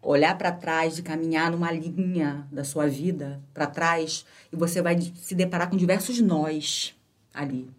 [0.00, 4.98] olhar para trás e caminhar numa linha da sua vida para trás e você vai
[4.98, 6.94] se deparar com diversos nós
[7.34, 7.70] ali.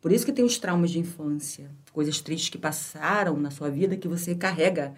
[0.00, 3.96] Por isso que tem os traumas de infância, coisas tristes que passaram na sua vida
[3.96, 4.94] que você carrega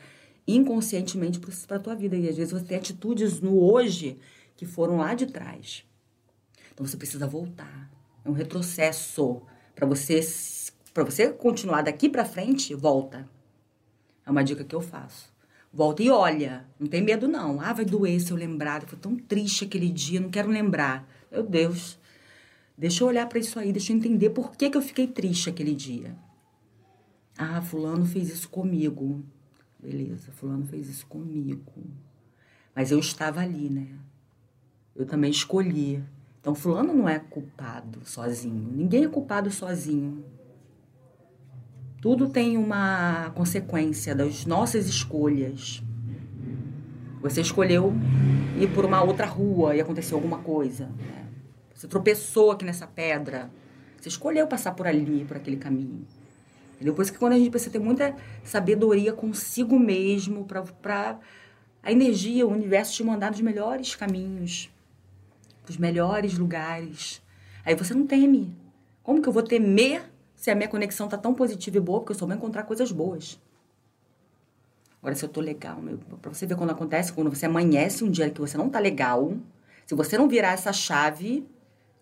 [0.47, 2.17] inconscientemente para a tua vida.
[2.17, 4.19] E às vezes você tem atitudes no hoje
[4.57, 5.85] que foram lá de trás.
[6.73, 7.91] Então você precisa voltar.
[8.25, 9.43] É um retrocesso
[9.75, 10.21] para você
[10.95, 13.27] para você continuar daqui para frente, volta.
[14.27, 15.33] É uma dica que eu faço.
[15.73, 16.67] Volta e olha.
[16.79, 17.61] Não tem medo, não.
[17.61, 18.83] Ah, vai doer se eu lembrar.
[18.83, 21.09] Foi tão triste aquele dia, não quero lembrar.
[21.31, 21.99] Meu Deus.
[22.83, 25.49] Deixa eu olhar para isso aí, deixa eu entender por que, que eu fiquei triste
[25.49, 26.17] aquele dia.
[27.39, 29.23] Ah, fulano fez isso comigo.
[29.81, 31.73] Beleza, fulano fez isso comigo.
[32.75, 33.87] Mas eu estava ali, né?
[34.97, 36.03] Eu também escolhi.
[36.41, 38.73] Então, fulano não é culpado sozinho.
[38.75, 40.25] Ninguém é culpado sozinho.
[42.01, 45.81] Tudo tem uma consequência das nossas escolhas.
[47.21, 47.93] Você escolheu
[48.61, 50.87] ir por uma outra rua e aconteceu alguma coisa.
[50.87, 51.22] né?
[51.83, 53.51] Você tropeçou aqui nessa pedra.
[54.01, 56.07] Você escolheu passar por ali, por aquele caminho.
[56.75, 56.95] Entendeu?
[56.95, 58.15] Por isso que quando a gente precisa ter muita
[58.45, 61.19] sabedoria consigo mesmo para
[61.83, 64.71] a energia, o universo te mandar nos melhores caminhos,
[65.69, 67.21] os melhores lugares.
[67.65, 68.57] Aí você não teme.
[69.03, 71.99] Como que eu vou temer se a minha conexão tá tão positiva e boa?
[71.99, 73.41] Porque eu só vou encontrar coisas boas.
[75.01, 78.09] Agora, se eu tô legal, meu, pra você ver quando acontece, quando você amanhece um
[78.09, 79.37] dia que você não tá legal,
[79.85, 81.45] se você não virar essa chave,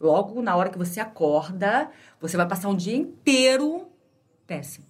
[0.01, 3.86] logo na hora que você acorda, você vai passar um dia inteiro
[4.46, 4.86] péssimo.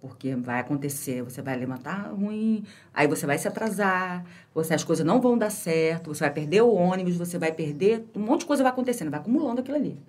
[0.00, 4.24] Porque vai acontecer, você vai levantar ruim, aí você vai se atrasar,
[4.54, 8.06] você, as coisas não vão dar certo, você vai perder o ônibus, você vai perder,
[8.14, 10.00] um monte de coisa vai acontecendo, vai acumulando aquilo ali.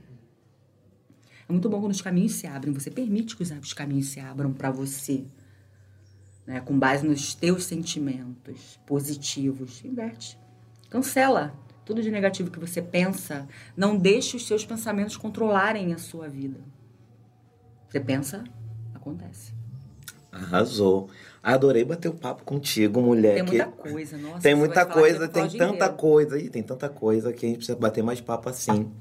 [1.49, 4.19] É muito bom quando os caminhos se abrem, você permite que os os caminhos se
[4.19, 5.25] abram para você,
[6.45, 6.59] né?
[6.61, 9.83] com base nos teus sentimentos positivos.
[9.83, 10.38] Inverte.
[10.89, 11.53] Cancela
[11.88, 13.47] tudo de negativo que você pensa.
[13.75, 16.59] Não deixe os seus pensamentos controlarem a sua vida.
[17.88, 18.43] Você pensa,
[18.93, 19.53] acontece.
[20.29, 21.09] Arrasou.
[21.41, 23.35] Adorei bater o papo contigo, mulher.
[23.35, 24.41] Tem que- muita coisa, nossa.
[24.41, 25.93] Tem muita coisa, tem tanta inteiro.
[25.93, 28.91] coisa aí, tem tanta coisa que a gente precisa bater mais papo assim.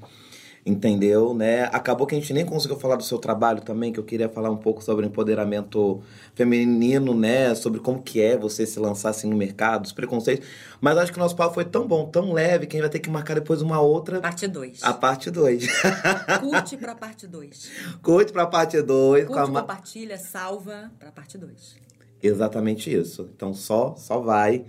[0.67, 1.63] Entendeu, né?
[1.71, 4.51] Acabou que a gente nem conseguiu falar do seu trabalho também, que eu queria falar
[4.51, 6.01] um pouco sobre empoderamento
[6.35, 7.55] feminino, né?
[7.55, 10.45] Sobre como que é você se lançar assim no mercado, os preconceitos.
[10.81, 12.89] Mas acho que o nosso papo foi tão bom, tão leve, que a gente vai
[12.89, 14.83] ter que marcar depois uma outra, Parte 2.
[14.83, 15.67] a parte 2.
[16.41, 17.71] Curte pra parte 2.
[18.01, 19.25] Curte pra parte 2.
[19.25, 21.77] Curte, compartilha, salva pra parte 2.
[22.21, 23.29] Exatamente isso.
[23.33, 24.65] Então só, só vai.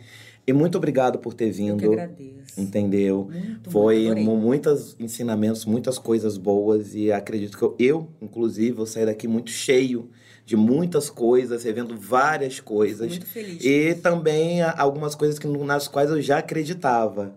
[0.49, 1.92] E muito obrigado por ter Eu que vindo.
[1.92, 2.59] agradeço.
[2.59, 3.28] Entendeu?
[3.30, 8.86] Muito, Foi muito, muitos ensinamentos, muitas coisas boas e acredito que eu, eu, inclusive, vou
[8.86, 10.09] sair daqui muito cheio
[10.46, 13.62] de muitas coisas, revendo várias coisas muito feliz.
[13.62, 17.36] e também algumas coisas que, nas quais eu já acreditava,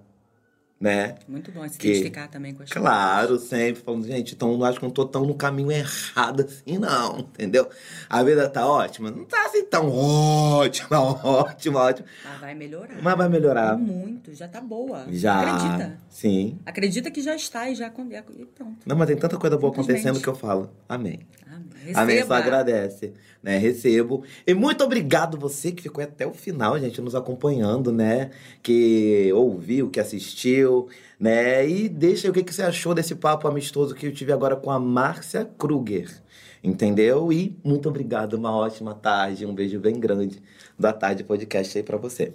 [0.82, 1.16] né?
[1.28, 4.80] Muito bom se que- identificar também com as Claro, sempre falando, gente, então eu acho
[4.80, 7.70] que eu não tô tão no caminho errado assim, não, entendeu?
[8.10, 9.12] A vida tá ótima?
[9.12, 12.08] Não tá assim tão ótima, ótima, ótima.
[12.26, 12.98] Mas vai melhorar.
[13.02, 13.78] Mas vai melhorar.
[13.78, 15.06] Muito, já tá boa.
[15.12, 15.40] Já.
[15.42, 16.00] Acredita.
[16.10, 16.58] Sim.
[16.66, 18.78] Acredita que já está e já e pronto.
[18.86, 20.72] Não, mas tem tanta coisa boa acontecendo que eu falo.
[20.90, 21.20] Amém.
[21.82, 21.94] Amém.
[21.96, 22.38] Amém, só Receba.
[22.38, 23.58] agradece, né?
[23.58, 24.24] Recebo.
[24.46, 28.32] E muito obrigado você que ficou até o final, gente, nos acompanhando, né?
[28.62, 30.88] Que ouviu, que assistiu,
[31.20, 31.68] né?
[31.68, 34.56] E deixa aí o que, que você achou desse papo amistoso que eu tive agora
[34.56, 36.10] com a Márcia Kruger.
[36.64, 37.34] Entendeu?
[37.34, 40.42] E muito obrigado, uma ótima tarde, um beijo bem grande
[40.78, 42.34] da Tarde Podcast aí pra você.